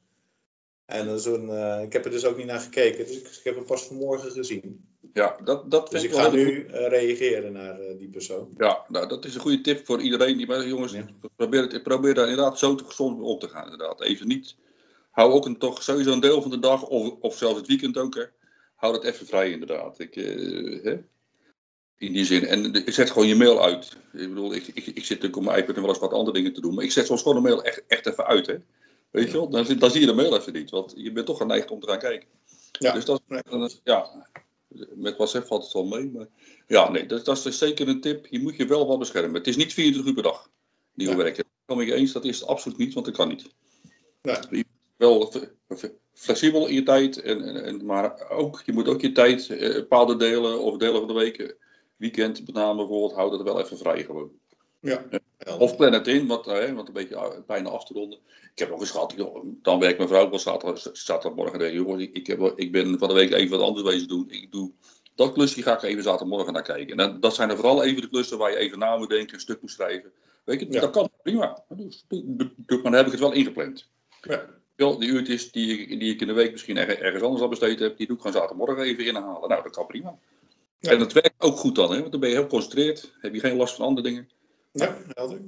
En 0.90 1.20
zo'n, 1.20 1.50
eh, 1.50 1.82
ik 1.82 1.92
heb 1.92 2.04
er 2.04 2.10
dus 2.10 2.24
ook 2.24 2.36
niet 2.36 2.46
naar 2.46 2.60
gekeken. 2.60 3.06
Dus 3.06 3.16
ik, 3.16 3.26
ik 3.26 3.40
heb 3.44 3.54
hem 3.54 3.64
pas 3.64 3.86
vanmorgen 3.86 4.30
gezien. 4.30 4.88
Ja, 5.12 5.36
dat, 5.44 5.70
dat 5.70 5.90
Dus 5.90 6.00
vind 6.00 6.12
ik 6.12 6.18
ik 6.18 6.24
ga 6.24 6.30
nu 6.32 6.66
eh, 6.66 6.88
reageren 6.88 7.52
naar 7.52 7.80
eh, 7.80 7.98
die 7.98 8.08
persoon. 8.08 8.54
Ja, 8.56 8.84
nou, 8.88 9.08
dat 9.08 9.24
is 9.24 9.34
een 9.34 9.40
goede 9.40 9.60
tip 9.60 9.86
voor 9.86 10.00
iedereen. 10.00 10.36
Die, 10.36 10.46
maar 10.46 10.66
jongens, 10.66 10.92
Ja. 10.92 11.06
probeer, 11.36 11.62
het, 11.62 11.82
probeer 11.82 12.14
daar 12.14 12.28
inderdaad 12.28 12.58
zo 12.58 12.74
te 12.74 12.84
gezond 12.84 13.16
mee 13.18 13.26
om 13.26 13.38
te 13.38 13.48
gaan. 13.48 13.64
Inderdaad. 13.64 14.00
Even 14.02 14.26
niet. 14.28 14.56
Hou 15.10 15.32
ook 15.32 15.46
een, 15.46 15.58
toch 15.58 15.82
sowieso 15.82 16.12
een 16.12 16.20
deel 16.20 16.42
van 16.42 16.50
de 16.50 16.58
dag, 16.58 16.82
of, 16.86 17.14
of 17.20 17.36
zelfs 17.36 17.56
het 17.58 17.66
weekend 17.66 17.98
ook. 17.98 18.14
Hè. 18.14 18.24
Hou 18.74 18.92
dat 18.92 19.04
even 19.04 19.26
vrij, 19.26 19.50
inderdaad. 19.50 19.98
Ik, 19.98 20.14
hè? 20.82 20.96
In 21.96 22.12
die 22.12 22.24
zin. 22.24 22.46
En 22.46 22.72
de- 22.72 22.82
zet 22.86 23.10
gewoon 23.10 23.28
je 23.28 23.34
mail 23.34 23.62
uit. 23.64 23.96
Ik 24.12 24.28
bedoel, 24.28 24.54
ik, 24.54 24.66
ik, 24.66 24.86
ik 24.86 25.04
zit 25.04 25.08
natuurlijk 25.08 25.36
op 25.36 25.42
mijn 25.44 25.58
iPad 25.58 25.74
en 25.74 25.80
wel 25.80 25.90
eens 25.90 25.98
wat 26.00 26.12
andere 26.12 26.36
dingen 26.36 26.52
te 26.52 26.60
doen. 26.60 26.74
Maar 26.74 26.84
ik 26.84 26.92
zet 26.92 27.06
soms 27.06 27.22
gewoon 27.22 27.36
een 27.36 27.42
mail 27.42 27.62
echt, 27.64 27.82
echt 27.86 28.06
even 28.06 28.26
uit. 28.26 28.46
Hè. 28.46 28.54
Weet 29.10 29.26
je 29.26 29.32
wel? 29.32 29.48
Dan, 29.48 29.64
zie- 29.66 29.76
dan 29.76 29.90
zie 29.90 30.00
je 30.00 30.06
de 30.06 30.12
mail 30.12 30.36
even 30.36 30.52
niet. 30.52 30.70
Want 30.70 30.92
je 30.96 31.12
bent 31.12 31.26
toch 31.26 31.36
geneigd 31.38 31.70
om 31.70 31.80
te 31.80 31.88
gaan 31.88 31.98
kijken. 31.98 32.28
Ja. 32.72 32.92
Dus 32.92 33.04
dat, 33.04 33.22
dan, 33.48 33.70
ja, 33.84 34.26
met 34.94 35.16
WhatsApp 35.16 35.46
valt 35.46 35.62
het 35.62 35.72
wel 35.72 35.84
mee. 35.86 36.10
Maar 36.10 36.26
ja, 36.66 36.90
nee, 36.90 37.06
dat, 37.06 37.24
dat 37.24 37.36
is 37.36 37.42
dus 37.42 37.58
zeker 37.58 37.88
een 37.88 38.00
tip. 38.00 38.26
Je 38.26 38.40
moet 38.40 38.56
je 38.56 38.66
wel 38.66 38.86
wel 38.86 38.98
beschermen. 38.98 39.34
Het 39.34 39.46
is 39.46 39.56
niet 39.56 39.72
24 39.72 40.08
uur 40.08 40.22
per 40.22 40.30
dag 40.32 40.50
die 40.94 41.06
we 41.08 41.14
Nee. 41.14 41.22
werken. 41.22 41.44
Dat 41.44 41.76
kom 41.76 41.80
ik 41.86 41.92
eens, 41.92 42.12
dat 42.12 42.24
is 42.24 42.40
het 42.40 42.48
absoluut 42.48 42.78
niet, 42.78 42.94
want 42.94 43.06
dat 43.06 43.16
kan 43.16 43.28
niet. 43.28 43.46
Nee. 44.22 44.36
Je 44.50 44.64
Wel 44.96 45.32
flexibel 46.12 46.66
in 46.66 46.74
je 46.74 46.82
tijd, 46.82 47.20
en, 47.22 47.42
en, 47.42 47.64
en, 47.64 47.84
maar 47.84 48.30
ook, 48.30 48.62
je 48.66 48.72
moet 48.72 48.88
ook 48.88 49.00
je 49.00 49.12
tijd, 49.12 49.48
eh, 49.50 49.72
bepaalde 49.74 50.16
delen 50.16 50.60
of 50.60 50.76
delen 50.76 50.98
van 50.98 51.08
de 51.08 51.14
week, 51.14 51.38
eh, 51.38 51.48
weekend 51.96 52.46
met 52.46 52.54
name 52.54 52.76
bijvoorbeeld, 52.76 53.12
hou 53.12 53.30
dat 53.30 53.42
wel 53.42 53.60
even 53.60 53.78
vrij 53.78 54.04
gewoon. 54.04 54.30
Ja. 54.80 55.06
Of 55.58 55.76
plan 55.76 55.92
het 55.92 56.06
in, 56.06 56.26
wat, 56.26 56.46
eh, 56.46 56.72
wat 56.72 56.86
een 56.88 56.92
beetje 56.94 57.14
eh, 57.14 57.28
bijna 57.46 57.68
af 57.68 57.84
te 57.84 57.94
ronden. 57.94 58.18
Ik 58.52 58.58
heb 58.58 58.68
nog 58.68 58.80
eens 58.80 58.90
gehad, 58.90 59.12
joh, 59.16 59.44
dan 59.62 59.78
werkt 59.78 59.96
mijn 59.96 60.08
vrouw 60.08 60.30
wel 60.30 60.38
zaterdag, 60.38 60.88
zaterdagmorgen. 60.92 61.60
ik, 61.60 61.72
joh, 61.72 62.00
ik, 62.00 62.12
ik, 62.16 62.26
heb, 62.26 62.52
ik 62.56 62.72
ben 62.72 62.98
van 62.98 63.08
de 63.08 63.14
week 63.14 63.32
even 63.32 63.58
wat 63.58 63.66
anders 63.68 63.86
bezig 63.86 64.06
doen. 64.06 64.26
Ik 64.30 64.52
doe 64.52 64.70
dat 65.14 65.32
klusje, 65.32 65.62
ga 65.62 65.74
ik 65.74 65.82
even 65.82 66.02
zaterdagmorgen 66.02 66.52
naar 66.52 66.62
kijken. 66.62 66.96
En 66.98 67.20
dat, 67.20 67.34
zijn 67.34 67.50
er 67.50 67.56
vooral 67.56 67.82
even 67.82 68.00
de 68.02 68.08
klussen 68.08 68.38
waar 68.38 68.50
je 68.50 68.56
even 68.56 68.78
na 68.78 68.96
moet 68.96 69.08
denken, 69.08 69.34
een 69.34 69.40
stuk 69.40 69.60
moet 69.60 69.70
schrijven. 69.70 70.12
Weet 70.44 70.60
je, 70.60 70.66
Ja. 70.70 70.80
dat 70.80 70.90
kan 70.90 71.10
prima. 71.22 71.64
Dus, 71.68 72.04
maar 72.08 72.82
dan 72.82 72.92
heb 72.92 73.04
ik 73.06 73.10
het 73.12 73.20
wel 73.20 73.32
ingepland. 73.32 73.88
Ja. 74.22 74.46
Wel, 74.76 74.98
die 74.98 75.08
uurtjes 75.08 75.52
die, 75.52 75.78
ik- 75.78 76.00
die 76.00 76.12
ik 76.14 76.20
in 76.20 76.26
de 76.26 76.32
week 76.32 76.50
misschien 76.50 76.76
erg- 76.76 76.98
ergens 76.98 77.22
anders 77.22 77.42
al 77.42 77.48
besteed 77.48 77.78
heb, 77.78 77.96
die 77.96 78.06
doe 78.06 78.16
ik 78.16 78.22
gewoon 78.22 78.36
zaterdagmorgen 78.40 78.84
even 78.84 79.04
inhalen. 79.04 79.48
Nou, 79.48 79.62
dat 79.62 79.72
kan 79.72 79.86
prima. 79.86 80.18
Ja. 80.78 80.90
En 80.90 80.98
dat 80.98 81.12
werkt 81.12 81.34
ook 81.38 81.56
goed 81.56 81.74
dan, 81.74 81.92
hè? 81.92 81.98
want 82.00 82.10
dan 82.10 82.20
ben 82.20 82.28
je 82.28 82.34
heel 82.34 82.44
geconcentreerd, 82.44 83.12
heb 83.20 83.34
je 83.34 83.40
geen 83.40 83.56
last 83.56 83.74
van 83.74 83.86
andere 83.86 84.08
dingen. 84.08 84.28
Ja, 84.72 84.96
helder. 85.08 85.40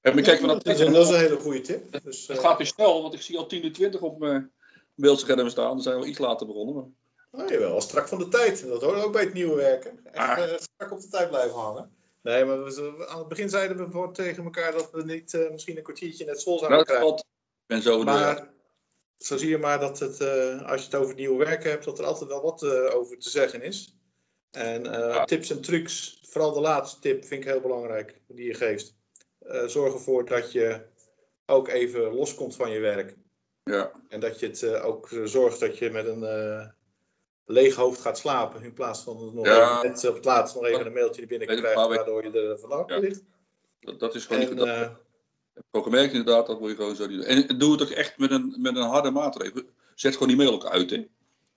En 0.00 0.24
van 0.24 0.48
dat, 0.48 0.66
is 0.66 0.80
een, 0.80 0.92
dat 0.92 1.06
is 1.06 1.12
een 1.12 1.18
hele 1.18 1.38
goede 1.38 1.60
tip. 1.60 2.02
Dus, 2.04 2.26
het 2.26 2.36
eh, 2.36 2.42
gaat 2.44 2.58
weer 2.58 2.66
snel, 2.66 3.02
want 3.02 3.14
ik 3.14 3.20
zie 3.22 3.38
al 3.38 3.46
10 3.46 3.64
uur 3.64 3.72
20 3.72 4.00
op 4.00 4.18
mijn 4.18 4.52
beeldscherm 4.94 5.48
staan. 5.48 5.68
Dan 5.68 5.82
zijn 5.82 6.00
we 6.00 6.06
iets 6.06 6.18
later 6.18 6.46
begonnen. 6.46 6.74
Maar... 6.74 7.44
Oh, 7.44 7.50
jawel, 7.50 7.80
strak 7.80 8.08
van 8.08 8.18
de 8.18 8.28
tijd. 8.28 8.66
Dat 8.66 8.82
hoort 8.82 9.02
ook 9.02 9.12
bij 9.12 9.22
het 9.22 9.32
nieuwe 9.32 9.54
werken. 9.56 10.00
Echt 10.04 10.16
Ah. 10.16 10.38
eh, 10.52 10.58
strak 10.58 10.92
op 10.92 11.00
de 11.00 11.08
tijd 11.08 11.28
blijven 11.28 11.58
hangen. 11.58 11.94
Nee, 12.22 12.44
maar 12.44 12.64
we, 12.64 13.06
aan 13.08 13.18
het 13.18 13.28
begin 13.28 13.48
zeiden 13.48 13.76
we 13.76 13.90
voor, 13.90 14.12
tegen 14.12 14.44
elkaar 14.44 14.72
dat 14.72 14.90
we 14.90 15.04
niet 15.04 15.34
eh, 15.34 15.50
misschien 15.50 15.76
een 15.76 15.82
kwartiertje 15.82 16.24
net 16.24 16.42
vol 16.42 16.58
zouden 16.58 16.78
Nou, 16.78 16.78
dat 16.78 16.96
krijgen. 16.96 17.08
valt. 17.08 17.20
Ik 17.20 17.66
ben 17.66 17.82
zo. 17.82 18.02
Maar 18.02 18.48
zo 19.18 19.36
zie 19.36 19.48
je 19.48 19.58
maar 19.58 19.80
dat 19.80 19.98
het, 19.98 20.20
als 20.64 20.80
je 20.80 20.86
het 20.86 20.94
over 20.94 21.08
het 21.08 21.16
nieuwe 21.16 21.44
werken 21.44 21.70
hebt, 21.70 21.84
dat 21.84 21.98
er 21.98 22.04
altijd 22.04 22.30
wel 22.30 22.42
wat 22.42 22.64
over 22.92 23.18
te 23.18 23.30
zeggen 23.30 23.62
is. 23.62 23.94
En 24.50 24.86
eh, 24.86 25.14
Ja. 25.14 25.24
tips 25.24 25.50
en 25.50 25.60
trucs, 25.60 26.20
vooral 26.22 26.52
de 26.52 26.60
laatste 26.60 27.00
tip 27.00 27.24
vind 27.24 27.42
ik 27.44 27.48
heel 27.50 27.60
belangrijk, 27.60 28.20
die 28.28 28.46
je 28.46 28.54
geeft. 28.54 28.94
Eh, 29.38 29.64
zorg 29.66 29.92
ervoor 29.94 30.24
dat 30.24 30.52
je 30.52 30.80
ook 31.46 31.68
even 31.68 32.14
loskomt 32.14 32.56
van 32.56 32.70
je 32.70 32.78
werk. 32.80 33.16
Ja, 33.64 33.92
En 34.08 34.20
dat 34.20 34.40
je 34.40 34.46
het 34.46 34.62
eh, 34.62 34.84
ook 34.86 35.08
zorgt 35.24 35.60
dat 35.60 35.78
je 35.78 35.90
met 35.90 36.06
een 36.06 36.72
leeg 37.44 37.74
hoofd 37.74 38.00
gaat 38.00 38.18
slapen. 38.18 38.62
In 38.62 38.72
plaats 38.72 39.02
van 39.02 39.34
nog 39.34 39.46
Ja. 39.46 39.82
net 39.82 40.08
op 40.08 40.14
het 40.14 40.24
laatst 40.24 40.54
nog 40.54 40.64
even 40.64 40.86
een 40.86 40.92
mailtje 40.92 41.26
binnen 41.26 41.48
Weet 41.48 41.56
ik, 41.56 41.62
krijgt, 41.62 41.80
maar 41.80 41.88
weet- 41.88 41.96
waardoor 41.96 42.24
je 42.24 42.48
er 42.48 42.58
vanaf 42.58 42.88
Ja. 42.88 42.98
ligt. 42.98 43.22
dat, 43.80 44.00
dat 44.00 44.14
is 44.14 44.24
gewoon 44.26 44.40
niet 44.40 44.50
En, 44.50 44.58
eh, 44.68 44.80
heb 45.54 45.64
ik 45.70 45.76
ook 45.76 45.84
gemerkt 45.84 46.12
inderdaad, 46.12 46.46
dat 46.46 46.60
moet 46.60 46.70
je 46.70 46.76
gewoon 46.76 46.96
zo 46.96 47.06
niet 47.06 47.16
doen. 47.16 47.26
En 47.26 47.58
doe 47.58 47.72
het 47.72 47.82
ook 47.82 47.88
echt 47.88 48.18
met 48.18 48.30
een, 48.30 48.54
met 48.58 48.76
een 48.76 48.82
harde 48.82 49.10
maatregel. 49.10 49.62
Zet 49.94 50.12
gewoon 50.12 50.28
die 50.28 50.36
mail 50.36 50.52
ook 50.52 50.66
uit, 50.66 50.90
hè. 50.90 51.06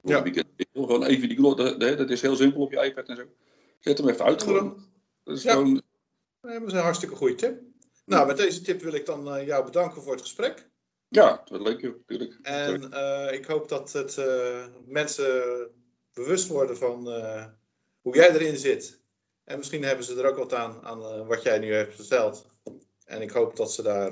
Ja. 0.03 0.15
het 0.15 0.23
weekend. 0.23 0.47
Gewoon 0.73 1.03
even 1.03 1.27
die 1.27 1.37
knop, 1.37 1.57
dat, 1.57 1.79
dat 1.79 2.09
is 2.09 2.21
heel 2.21 2.35
simpel 2.35 2.61
op 2.61 2.71
je 2.71 2.85
iPad 2.85 3.07
en 3.07 3.15
zo. 3.15 3.23
Zet 3.79 3.97
hem 3.97 4.09
even 4.09 4.25
uit 4.25 4.43
gewoon. 4.43 4.85
Dat 5.23 5.37
is 5.37 5.43
Ja. 5.43 5.51
gewoon, 5.51 5.81
nee, 6.41 6.59
dat 6.59 6.67
is 6.67 6.73
een 6.73 6.79
hartstikke 6.79 7.15
goede 7.15 7.35
tip. 7.35 7.61
Nou, 8.05 8.27
met 8.27 8.37
deze 8.37 8.61
tip 8.61 8.81
wil 8.81 8.93
ik 8.93 9.05
dan 9.05 9.35
eh, 9.35 9.45
jou 9.45 9.65
bedanken 9.65 10.01
voor 10.01 10.11
het 10.11 10.21
gesprek. 10.21 10.69
ja, 11.07 11.41
dat 11.45 11.61
leuk 11.61 11.81
joh, 11.81 11.95
natuurlijk. 11.95 12.39
En 12.41 12.91
eh, 12.91 13.33
ik 13.33 13.45
hoop 13.45 13.69
dat 13.69 13.91
het 13.91 14.17
eh, 14.17 14.65
mensen 14.85 15.43
bewust 16.13 16.47
worden 16.47 16.77
van 16.77 17.07
hoe 18.01 18.15
jij 18.15 18.29
erin 18.31 18.57
zit. 18.57 19.01
En 19.43 19.57
misschien 19.57 19.83
hebben 19.83 20.05
ze 20.05 20.15
er 20.21 20.29
ook 20.29 20.37
wat 20.37 20.53
aan, 20.53 20.79
aan 20.83 21.25
wat 21.27 21.43
jij 21.43 21.59
nu 21.59 21.73
hebt 21.73 21.95
verteld. 21.95 22.45
En 23.05 23.21
ik 23.21 23.31
hoop 23.31 23.55
dat 23.55 23.73
ze 23.73 23.81
daar 23.81 24.11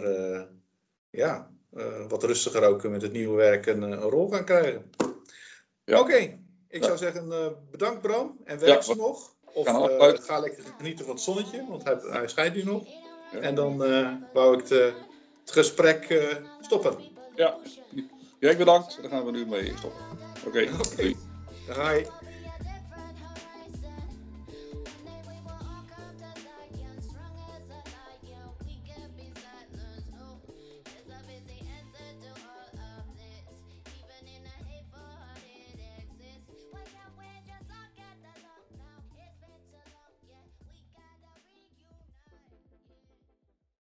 ja, 1.10 1.52
wat 2.08 2.24
rustiger 2.24 2.64
ook 2.64 2.84
met 2.84 3.02
het 3.02 3.12
nieuwe 3.12 3.36
werk 3.36 3.66
een, 3.66 3.82
een 3.82 4.00
rol 4.00 4.30
gaan 4.30 4.46
krijgen. 4.46 4.90
Ja. 5.92 6.00
Oké, 6.00 6.16
ik 6.70 6.82
Ja. 6.82 6.84
zou 6.84 6.98
zeggen 6.98 7.32
eh, 7.32 7.48
bedankt 7.72 8.02
Bram. 8.02 8.38
En 8.44 8.60
werk 8.60 8.84
ze 8.84 8.96
nog. 8.96 9.34
Of 9.54 9.66
gaan 9.68 9.90
eh, 9.90 10.14
ga 10.22 10.40
lekker 10.40 10.64
genieten 10.78 11.06
van 11.06 11.14
het 11.14 11.24
zonnetje, 11.24 11.66
want 11.70 11.84
hij, 11.84 11.98
hij 12.02 12.28
schijnt 12.28 12.56
nu 12.56 12.64
nog. 12.64 12.84
En 13.42 13.56
dan 13.56 13.84
eh, 13.84 14.12
wou 14.34 14.58
ik 14.60 14.68
de- 14.68 14.94
het 15.42 15.52
gesprek 15.52 16.30
stoppen. 16.62 16.96
Ja, 17.36 17.58
jij 18.40 18.58
bedankt. 18.58 18.98
Daar 19.02 19.12
gaan 19.12 19.26
we 19.26 19.32
nu 19.32 19.46
mee 19.46 19.74
stoppen. 19.78 20.02
Oké, 20.48 20.68
doei. 20.96 21.16
Ga 21.68 21.92
je. 21.92 22.08